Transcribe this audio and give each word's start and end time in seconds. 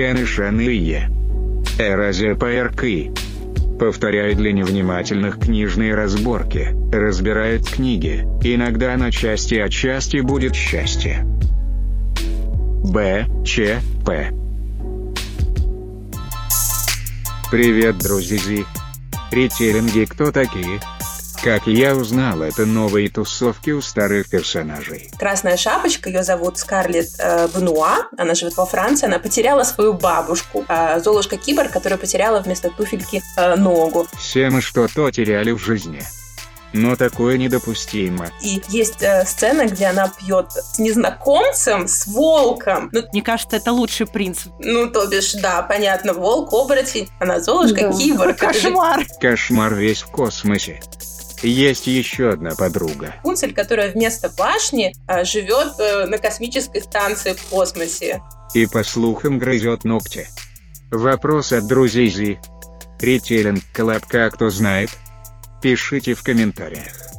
Тяны 0.00 0.24
Шаные. 0.24 1.10
Эразия 1.78 2.34
ПРК. 2.34 2.84
Повторяет 3.78 4.38
для 4.38 4.50
невнимательных 4.50 5.38
книжные 5.38 5.94
разборки, 5.94 6.68
разбирает 6.90 7.68
книги, 7.68 8.26
иногда 8.42 8.96
на 8.96 9.12
части, 9.12 9.56
а 9.56 9.68
части 9.68 10.20
будет 10.20 10.54
счастье. 10.54 11.26
Б. 12.82 13.26
Ч. 13.44 13.82
П. 14.06 14.30
Привет, 17.50 17.98
друзья. 17.98 18.64
Ритейлинги 19.30 20.06
кто 20.06 20.32
такие? 20.32 20.80
Как 21.42 21.66
я 21.66 21.94
узнал, 21.96 22.42
это 22.42 22.66
новые 22.66 23.08
тусовки 23.08 23.70
у 23.70 23.80
старых 23.80 24.28
персонажей. 24.28 25.10
Красная 25.18 25.56
шапочка, 25.56 26.10
ее 26.10 26.22
зовут 26.22 26.58
Скарлетт 26.58 27.08
э, 27.18 27.48
Бенуа, 27.54 28.08
она 28.18 28.34
живет 28.34 28.58
во 28.58 28.66
Франции, 28.66 29.06
она 29.06 29.18
потеряла 29.18 29.62
свою 29.64 29.94
бабушку, 29.94 30.66
э, 30.68 31.00
Золушка 31.00 31.38
Кибер, 31.38 31.70
которая 31.70 31.98
потеряла 31.98 32.40
вместо 32.40 32.68
туфельки 32.68 33.22
э, 33.38 33.56
ногу. 33.56 34.06
Все 34.18 34.50
мы 34.50 34.60
что-то 34.60 35.10
теряли 35.10 35.52
в 35.52 35.58
жизни. 35.58 36.02
Но 36.74 36.94
такое 36.94 37.38
недопустимо. 37.38 38.28
И 38.42 38.62
есть 38.68 39.02
э, 39.02 39.24
сцена, 39.24 39.64
где 39.66 39.86
она 39.86 40.08
пьет 40.08 40.52
с 40.52 40.78
незнакомцем, 40.78 41.88
с 41.88 42.06
волком. 42.06 42.90
Ну, 42.92 43.02
Мне 43.12 43.22
кажется, 43.22 43.56
это 43.56 43.72
лучший 43.72 44.06
принцип. 44.06 44.52
ну, 44.58 44.88
то 44.90 45.06
бишь, 45.06 45.32
да, 45.32 45.62
понятно, 45.62 46.12
волк, 46.12 46.52
оборотень, 46.52 47.08
она 47.18 47.40
Золушка 47.40 47.88
Да. 47.88 47.92
Киборг. 47.92 48.36
Кошмар. 48.38 49.06
Кошмар 49.18 49.74
весь 49.74 50.02
в 50.02 50.10
космосе. 50.10 50.82
Есть 51.42 51.86
еще 51.86 52.30
одна 52.30 52.54
подруга. 52.54 53.14
Рапунцель, 53.16 53.54
которая 53.54 53.92
вместо 53.92 54.28
башни 54.28 54.94
э, 55.08 55.24
живет 55.24 55.78
э, 55.78 56.06
на 56.06 56.18
космической 56.18 56.82
станции 56.82 57.32
в 57.32 57.42
космосе. 57.44 58.22
И 58.54 58.66
по 58.66 58.82
слухам 58.84 59.38
грызет 59.38 59.84
ногти. 59.84 60.28
Вопрос 60.90 61.52
от 61.52 61.66
друзей 61.66 62.10
Зи. 62.10 62.38
Ритейлинг 63.00 63.62
колобка 63.72 64.30
кто 64.30 64.50
знает? 64.50 64.90
Пишите 65.62 66.14
в 66.14 66.22
комментариях. 66.22 67.09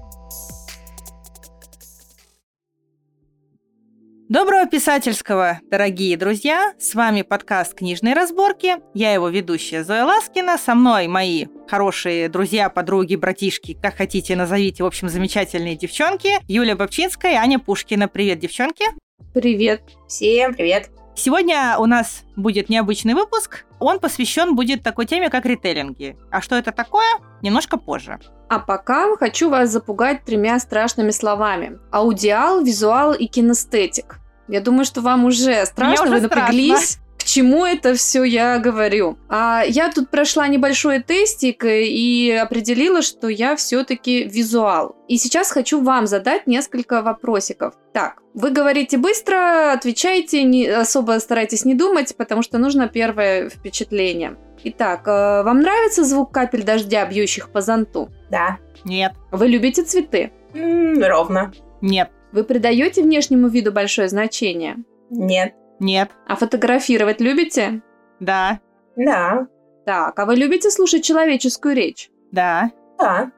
Доброго 4.31 4.65
писательского, 4.65 5.59
дорогие 5.69 6.15
друзья! 6.15 6.73
С 6.79 6.95
вами 6.95 7.21
подкаст 7.21 7.73
«Книжные 7.73 8.13
разборки». 8.13 8.77
Я 8.93 9.11
его 9.11 9.27
ведущая 9.27 9.83
Зоя 9.83 10.05
Ласкина. 10.05 10.57
Со 10.57 10.73
мной 10.73 11.07
мои 11.07 11.47
хорошие 11.67 12.29
друзья, 12.29 12.69
подруги, 12.69 13.17
братишки, 13.17 13.77
как 13.81 13.97
хотите 13.97 14.37
назовите, 14.37 14.83
в 14.83 14.85
общем, 14.85 15.09
замечательные 15.09 15.75
девчонки. 15.75 16.29
Юлия 16.47 16.75
Бобчинская 16.75 17.33
и 17.33 17.35
Аня 17.35 17.59
Пушкина. 17.59 18.07
Привет, 18.07 18.39
девчонки! 18.39 18.85
Привет. 19.33 19.81
Всем 20.07 20.53
привет! 20.53 20.89
Сегодня 21.13 21.75
у 21.77 21.85
нас 21.85 22.23
будет 22.37 22.69
необычный 22.69 23.15
выпуск. 23.15 23.65
Он 23.79 23.99
посвящен 23.99 24.55
будет 24.55 24.81
такой 24.81 25.07
теме, 25.07 25.29
как 25.29 25.45
ритейлинги. 25.45 26.15
А 26.31 26.39
что 26.39 26.55
это 26.55 26.71
такое? 26.71 27.19
Немножко 27.41 27.75
позже. 27.75 28.17
А 28.47 28.59
пока 28.59 29.13
хочу 29.17 29.49
вас 29.49 29.71
запугать 29.71 30.23
тремя 30.23 30.57
страшными 30.59 31.11
словами. 31.11 31.79
Аудиал, 31.91 32.63
визуал 32.63 33.13
и 33.13 33.25
кинестетик. 33.25 34.20
Я 34.47 34.61
думаю, 34.61 34.85
что 34.85 35.01
вам 35.01 35.25
уже 35.25 35.65
страшно, 35.65 36.03
уже 36.03 36.13
вы 36.13 36.21
напряглись. 36.21 36.97
К 37.17 37.23
чему 37.23 37.65
это 37.67 37.93
все 37.93 38.23
я 38.23 38.57
говорю? 38.57 39.15
А 39.29 39.61
я 39.67 39.91
тут 39.91 40.09
прошла 40.09 40.47
небольшой 40.47 41.01
тестик 41.01 41.63
э, 41.65 41.83
и 41.83 42.31
определила, 42.31 43.03
что 43.03 43.27
я 43.29 43.55
все-таки 43.55 44.23
визуал. 44.23 44.95
И 45.07 45.17
сейчас 45.17 45.51
хочу 45.51 45.81
вам 45.81 46.07
задать 46.07 46.47
несколько 46.47 47.03
вопросиков. 47.03 47.75
Так, 47.93 48.15
вы 48.33 48.49
говорите 48.49 48.97
быстро, 48.97 49.71
отвечайте, 49.71 50.41
не 50.43 50.65
особо 50.67 51.19
старайтесь 51.19 51.63
не 51.63 51.75
думать, 51.75 52.15
потому 52.17 52.41
что 52.41 52.57
нужно 52.57 52.87
первое 52.87 53.49
впечатление. 53.49 54.35
Итак, 54.63 55.07
э, 55.07 55.43
вам 55.43 55.61
нравится 55.61 56.03
звук 56.03 56.31
капель 56.33 56.63
дождя, 56.63 57.05
бьющих 57.05 57.51
по 57.51 57.61
зонту? 57.61 58.09
Да, 58.31 58.57
Нет, 58.83 59.13
Вы 59.31 59.47
любите 59.47 59.83
цветы? 59.83 60.31
М, 60.55 61.01
ровно. 61.03 61.51
нет, 61.81 62.09
Вы 62.31 62.43
придаете 62.43 63.01
внешнему 63.03 63.47
виду 63.47 63.71
большое 63.71 64.07
значение? 64.07 64.77
Нет. 65.09 65.53
нет, 65.79 66.09
А 66.27 66.35
фотографировать 66.35 67.19
любите? 67.21 67.81
да, 68.19 68.59
Да. 68.95 69.47
Так, 69.85 70.17
а 70.19 70.25
вы 70.25 70.35
любите 70.35 70.69
слушать 70.71 71.03
человеческую 71.03 71.75
речь? 71.75 72.09
да, 72.31 72.71
Да. 72.99 73.31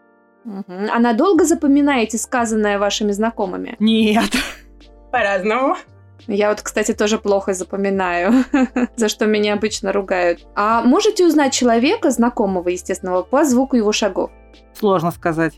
Мгм. 0.44 0.90
А 0.94 1.00
надолго 1.00 1.46
запоминаете 1.46 2.18
сказанное 2.18 2.78
вашими 2.78 3.12
знакомыми? 3.14 3.76
нет. 3.80 4.30
По-разному. 5.12 5.76
Я 6.28 6.50
вот, 6.50 6.62
кстати, 6.62 6.94
тоже 6.94 7.18
плохо 7.18 7.54
запоминаю, 7.54 8.44
за 8.96 9.08
что 9.10 9.26
меня 9.26 9.54
обычно 9.54 9.92
ругают. 9.92 10.46
А 10.56 10.82
можете 10.82 11.26
узнать 11.26 11.54
человека, 11.54 12.12
знакомого, 12.12 12.70
естественно, 12.70 13.22
по 13.24 13.44
звуку 13.46 13.76
его 13.76 13.92
шагов? 13.92 14.32
Сложно 14.74 15.12
сказать. 15.12 15.54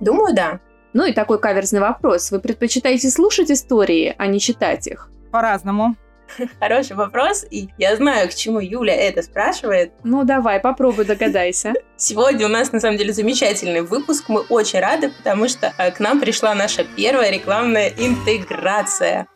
Думаю, 0.00 0.34
да. 0.34 0.60
Ну 0.92 1.04
и 1.04 1.12
такой 1.12 1.38
каверзный 1.38 1.80
вопрос. 1.80 2.30
Вы 2.30 2.40
предпочитаете 2.40 3.10
слушать 3.10 3.50
истории, 3.50 4.14
а 4.18 4.26
не 4.26 4.40
читать 4.40 4.86
их? 4.86 5.08
По-разному. 5.30 5.96
Хороший 6.60 6.96
вопрос, 6.96 7.44
и 7.50 7.68
я 7.78 7.96
знаю, 7.96 8.28
к 8.28 8.34
чему 8.34 8.60
Юля 8.60 8.94
это 8.94 9.22
спрашивает. 9.22 9.92
Ну 10.04 10.24
давай, 10.24 10.60
попробуй 10.60 11.04
догадайся. 11.04 11.74
Сегодня 11.96 12.46
у 12.46 12.48
нас, 12.48 12.72
на 12.72 12.80
самом 12.80 12.96
деле, 12.96 13.12
замечательный 13.12 13.82
выпуск. 13.82 14.24
Мы 14.28 14.40
очень 14.42 14.80
рады, 14.80 15.10
потому 15.10 15.48
что 15.48 15.72
э, 15.76 15.90
к 15.90 16.00
нам 16.00 16.20
пришла 16.20 16.54
наша 16.54 16.84
первая 16.96 17.30
рекламная 17.30 17.92
интеграция. 17.96 19.26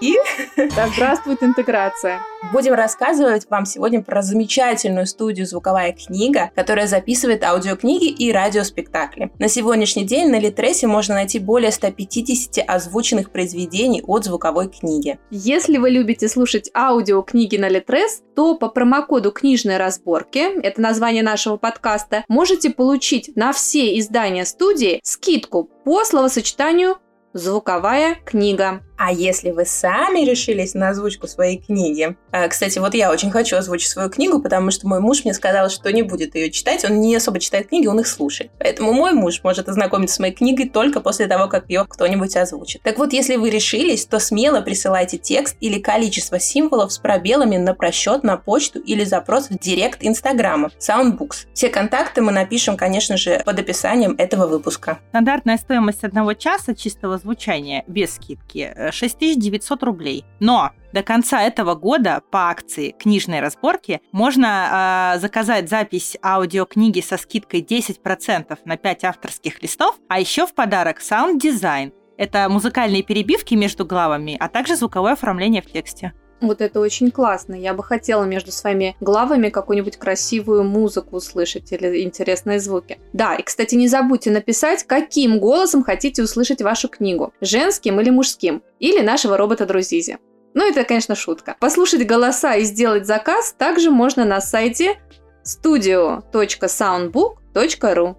И 0.00 0.14
Да 0.76 0.88
здравствует 0.88 1.42
интеграция. 1.42 2.20
будем 2.52 2.74
рассказывать 2.74 3.46
вам 3.48 3.64
сегодня 3.66 4.02
про 4.02 4.22
замечательную 4.22 5.06
студию 5.06 5.46
«Звуковая 5.46 5.92
книга», 5.92 6.50
которая 6.54 6.86
записывает 6.86 7.42
аудиокниги 7.44 8.08
и 8.08 8.32
радиоспектакли. 8.32 9.30
На 9.38 9.48
сегодняшний 9.48 10.04
день 10.04 10.30
на 10.30 10.38
Литресе 10.38 10.86
можно 10.86 11.14
найти 11.14 11.38
более 11.38 11.70
150 11.70 12.64
озвученных 12.68 13.30
произведений 13.30 14.02
от 14.06 14.24
звуковой 14.24 14.68
книги. 14.68 15.18
Если 15.30 15.78
вы 15.78 15.90
любите 15.90 16.28
слушать 16.28 16.70
аудиокниги 16.74 17.56
на 17.56 17.68
Литрес, 17.68 18.22
то 18.34 18.54
по 18.56 18.68
промокоду 18.68 19.32
«Книжные 19.32 19.78
разборки», 19.78 20.60
это 20.60 20.80
название 20.80 21.22
нашего 21.22 21.56
подкаста, 21.56 22.24
можете 22.28 22.70
получить 22.70 23.34
на 23.34 23.52
все 23.52 23.98
издания 23.98 24.44
студии 24.44 25.00
скидку 25.02 25.64
по 25.84 26.04
словосочетанию 26.04 26.96
«звуковая 27.32 28.16
книга». 28.24 28.85
А 28.98 29.12
если 29.12 29.50
вы 29.50 29.66
сами 29.66 30.20
решились 30.20 30.74
на 30.74 30.90
озвучку 30.90 31.26
своей 31.26 31.58
книги? 31.58 32.16
а, 32.32 32.48
Кстати, 32.48 32.78
вот 32.78 32.94
я 32.94 33.10
очень 33.10 33.30
хочу 33.30 33.56
озвучить 33.56 33.88
свою 33.90 34.08
книгу, 34.08 34.40
потому 34.40 34.70
что 34.70 34.88
мой 34.88 35.00
муж 35.00 35.24
мне 35.24 35.34
сказал, 35.34 35.68
что 35.68 35.92
не 35.92 36.02
будет 36.02 36.34
ее 36.34 36.50
читать. 36.50 36.84
Он 36.84 37.00
не 37.00 37.14
особо 37.14 37.38
читает 37.38 37.68
книги, 37.68 37.86
он 37.86 38.00
их 38.00 38.06
слушает. 38.06 38.50
Поэтому 38.58 38.92
мой 38.92 39.12
муж 39.12 39.40
может 39.42 39.68
ознакомиться 39.68 40.16
с 40.16 40.18
моей 40.18 40.32
книгой 40.32 40.68
только 40.68 41.00
после 41.00 41.26
того, 41.26 41.48
как 41.48 41.68
ее 41.68 41.84
кто-нибудь 41.88 42.36
озвучит. 42.36 42.82
Так 42.82 42.98
вот, 42.98 43.12
если 43.12 43.36
вы 43.36 43.50
решились, 43.50 44.06
то 44.06 44.18
смело 44.18 44.60
присылайте 44.60 45.18
текст 45.18 45.56
или 45.60 45.78
количество 45.78 46.38
символов 46.38 46.92
с 46.92 46.98
пробелами 46.98 47.56
на 47.56 47.74
просчет 47.74 48.22
на 48.24 48.36
почту 48.36 48.78
или 48.78 49.04
запрос 49.04 49.48
в 49.50 49.58
директ 49.58 49.98
Инстаграма 50.02 50.70
Soundbooks. 50.78 51.46
Все 51.52 51.68
контакты 51.68 52.22
мы 52.22 52.32
напишем, 52.32 52.76
конечно 52.76 53.16
же, 53.16 53.42
под 53.44 53.58
описанием 53.58 54.14
этого 54.18 54.46
выпуска. 54.46 54.98
Стандартная 55.10 55.58
стоимость 55.58 56.04
одного 56.04 56.32
часа 56.34 56.74
чистого 56.74 57.18
звучания 57.18 57.84
без 57.86 58.14
скидки 58.14 58.72
э, 58.74 58.85
6900 58.92 59.82
рублей. 59.82 60.24
Но 60.40 60.70
до 60.92 61.02
конца 61.02 61.42
этого 61.42 61.74
года 61.74 62.22
по 62.30 62.48
акции 62.48 62.92
книжной 62.98 63.40
разборки 63.40 64.00
можно 64.12 65.14
э, 65.16 65.20
заказать 65.20 65.68
запись 65.68 66.16
аудиокниги 66.22 67.00
со 67.00 67.16
скидкой 67.16 67.62
10% 67.62 68.58
на 68.64 68.76
5 68.76 69.04
авторских 69.04 69.62
листов, 69.62 69.96
а 70.08 70.20
еще 70.20 70.46
в 70.46 70.54
подарок 70.54 71.00
саунд-дизайн. 71.00 71.92
Это 72.16 72.48
музыкальные 72.48 73.02
перебивки 73.02 73.54
между 73.54 73.84
главами, 73.84 74.36
а 74.40 74.48
также 74.48 74.76
звуковое 74.76 75.12
оформление 75.12 75.60
в 75.60 75.66
тексте. 75.66 76.14
Вот 76.40 76.60
это 76.60 76.80
очень 76.80 77.10
классно. 77.10 77.54
Я 77.54 77.72
бы 77.72 77.82
хотела 77.82 78.24
между 78.24 78.52
своими 78.52 78.94
главами 79.00 79.48
какую-нибудь 79.48 79.96
красивую 79.96 80.64
музыку 80.64 81.16
услышать 81.16 81.72
или 81.72 82.02
интересные 82.02 82.60
звуки. 82.60 82.98
Да, 83.12 83.36
и, 83.36 83.42
кстати, 83.42 83.74
не 83.74 83.88
забудьте 83.88 84.30
написать, 84.30 84.84
каким 84.84 85.38
голосом 85.38 85.82
хотите 85.82 86.22
услышать 86.22 86.60
вашу 86.60 86.88
книгу. 86.88 87.32
Женским 87.40 87.98
или 88.00 88.10
мужским. 88.10 88.62
Или 88.78 89.00
нашего 89.00 89.38
робота 89.38 89.66
Друзизи. 89.66 90.18
Ну, 90.54 90.68
это, 90.68 90.84
конечно, 90.84 91.14
шутка. 91.14 91.56
Послушать 91.60 92.06
голоса 92.06 92.56
и 92.56 92.64
сделать 92.64 93.06
заказ 93.06 93.54
также 93.56 93.90
можно 93.90 94.24
на 94.24 94.40
сайте 94.40 94.98
studio.soundbook.ru 95.44 98.16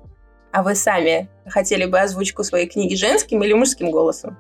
А 0.52 0.64
вы 0.64 0.76
сами 0.76 1.30
хотели 1.48 1.86
бы 1.86 2.00
озвучку 2.00 2.44
своей 2.44 2.68
книги 2.68 2.96
женским 2.96 3.44
или 3.44 3.54
мужским 3.54 3.92
голосом? 3.92 4.38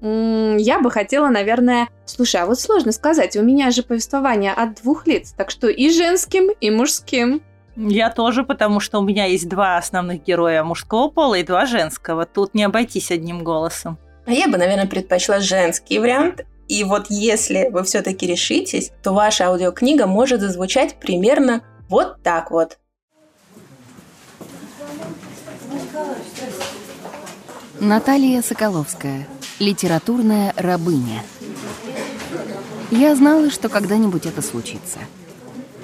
Я 0.00 0.80
бы 0.80 0.90
хотела, 0.90 1.28
наверное... 1.28 1.88
Слушай, 2.06 2.42
а 2.42 2.46
вот 2.46 2.60
сложно 2.60 2.92
сказать, 2.92 3.36
у 3.36 3.42
меня 3.42 3.70
же 3.70 3.82
повествование 3.82 4.52
от 4.52 4.76
двух 4.82 5.06
лиц, 5.06 5.34
так 5.36 5.50
что 5.50 5.68
и 5.68 5.90
женским, 5.90 6.50
и 6.60 6.70
мужским. 6.70 7.42
Я 7.76 8.10
тоже, 8.10 8.44
потому 8.44 8.80
что 8.80 8.98
у 8.98 9.02
меня 9.02 9.26
есть 9.26 9.48
два 9.48 9.76
основных 9.76 10.24
героя 10.24 10.64
мужского 10.64 11.08
пола 11.08 11.36
и 11.36 11.44
два 11.44 11.66
женского. 11.66 12.26
Тут 12.26 12.54
не 12.54 12.64
обойтись 12.64 13.10
одним 13.10 13.44
голосом. 13.44 13.98
А 14.26 14.32
я 14.32 14.48
бы, 14.48 14.58
наверное, 14.58 14.86
предпочла 14.86 15.40
женский 15.40 15.98
вариант. 15.98 16.44
И 16.68 16.84
вот 16.84 17.06
если 17.08 17.68
вы 17.70 17.82
все-таки 17.84 18.26
решитесь, 18.26 18.90
то 19.02 19.12
ваша 19.14 19.46
аудиокнига 19.46 20.06
может 20.06 20.40
зазвучать 20.40 20.96
примерно 21.00 21.62
вот 21.88 22.22
так 22.22 22.50
вот. 22.50 22.78
Наталья 27.80 28.42
Соколовская. 28.42 29.26
Литературная 29.58 30.54
рабыня. 30.56 31.24
Я 32.92 33.16
знала, 33.16 33.50
что 33.50 33.68
когда-нибудь 33.68 34.24
это 34.24 34.40
случится. 34.40 35.00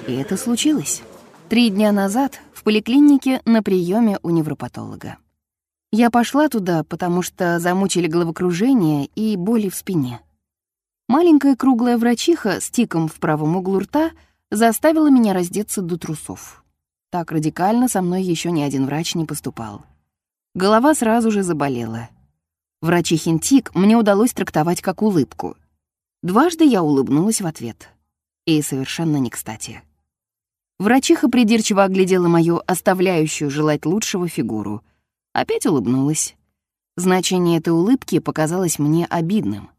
И 0.07 0.13
это 0.13 0.37
случилось. 0.37 1.03
Три 1.49 1.69
дня 1.69 1.91
назад 1.91 2.39
в 2.53 2.63
поликлинике 2.63 3.41
на 3.43 3.61
приеме 3.61 4.17
у 4.23 4.29
невропатолога. 4.29 5.17
Я 5.91 6.09
пошла 6.09 6.47
туда, 6.47 6.85
потому 6.85 7.21
что 7.21 7.59
замучили 7.59 8.07
головокружение 8.07 9.07
и 9.13 9.35
боли 9.35 9.67
в 9.67 9.75
спине. 9.75 10.21
Маленькая 11.09 11.57
круглая 11.57 11.97
врачиха 11.97 12.61
с 12.61 12.69
тиком 12.69 13.09
в 13.09 13.15
правом 13.15 13.57
углу 13.57 13.79
рта 13.79 14.11
заставила 14.51 15.09
меня 15.09 15.33
раздеться 15.33 15.81
до 15.81 15.97
трусов. 15.97 16.63
Так 17.11 17.29
радикально 17.31 17.89
со 17.89 18.01
мной 18.01 18.23
еще 18.23 18.51
ни 18.51 18.61
один 18.61 18.85
врач 18.85 19.15
не 19.15 19.25
поступал. 19.25 19.83
Голова 20.53 20.95
сразу 20.95 21.29
же 21.29 21.43
заболела. 21.43 22.07
Врачихин 22.81 23.39
тик 23.39 23.73
мне 23.73 23.95
удалось 23.97 24.33
трактовать 24.33 24.81
как 24.81 25.01
улыбку. 25.01 25.57
Дважды 26.21 26.65
я 26.65 26.83
улыбнулась 26.83 27.41
в 27.41 27.47
ответ. 27.47 27.89
И 28.45 28.61
совершенно 28.61 29.17
не 29.17 29.29
кстати. 29.29 29.81
Врачиха 30.77 31.29
придирчиво 31.29 31.83
оглядела 31.83 32.27
мою 32.27 32.61
оставляющую 32.67 33.49
желать 33.49 33.85
лучшего 33.85 34.27
фигуру. 34.27 34.83
Опять 35.33 35.65
улыбнулась. 35.65 36.35
Значение 36.97 37.59
этой 37.59 37.73
улыбки 37.73 38.19
показалось 38.19 38.79
мне 38.79 39.05
обидным. 39.05 39.69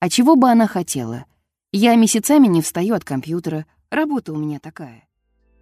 А 0.00 0.08
чего 0.08 0.36
бы 0.36 0.50
она 0.50 0.66
хотела? 0.66 1.26
Я 1.70 1.94
месяцами 1.96 2.46
не 2.46 2.60
встаю 2.60 2.94
от 2.94 3.04
компьютера, 3.04 3.66
работа 3.90 4.32
у 4.32 4.36
меня 4.36 4.58
такая. 4.58 5.06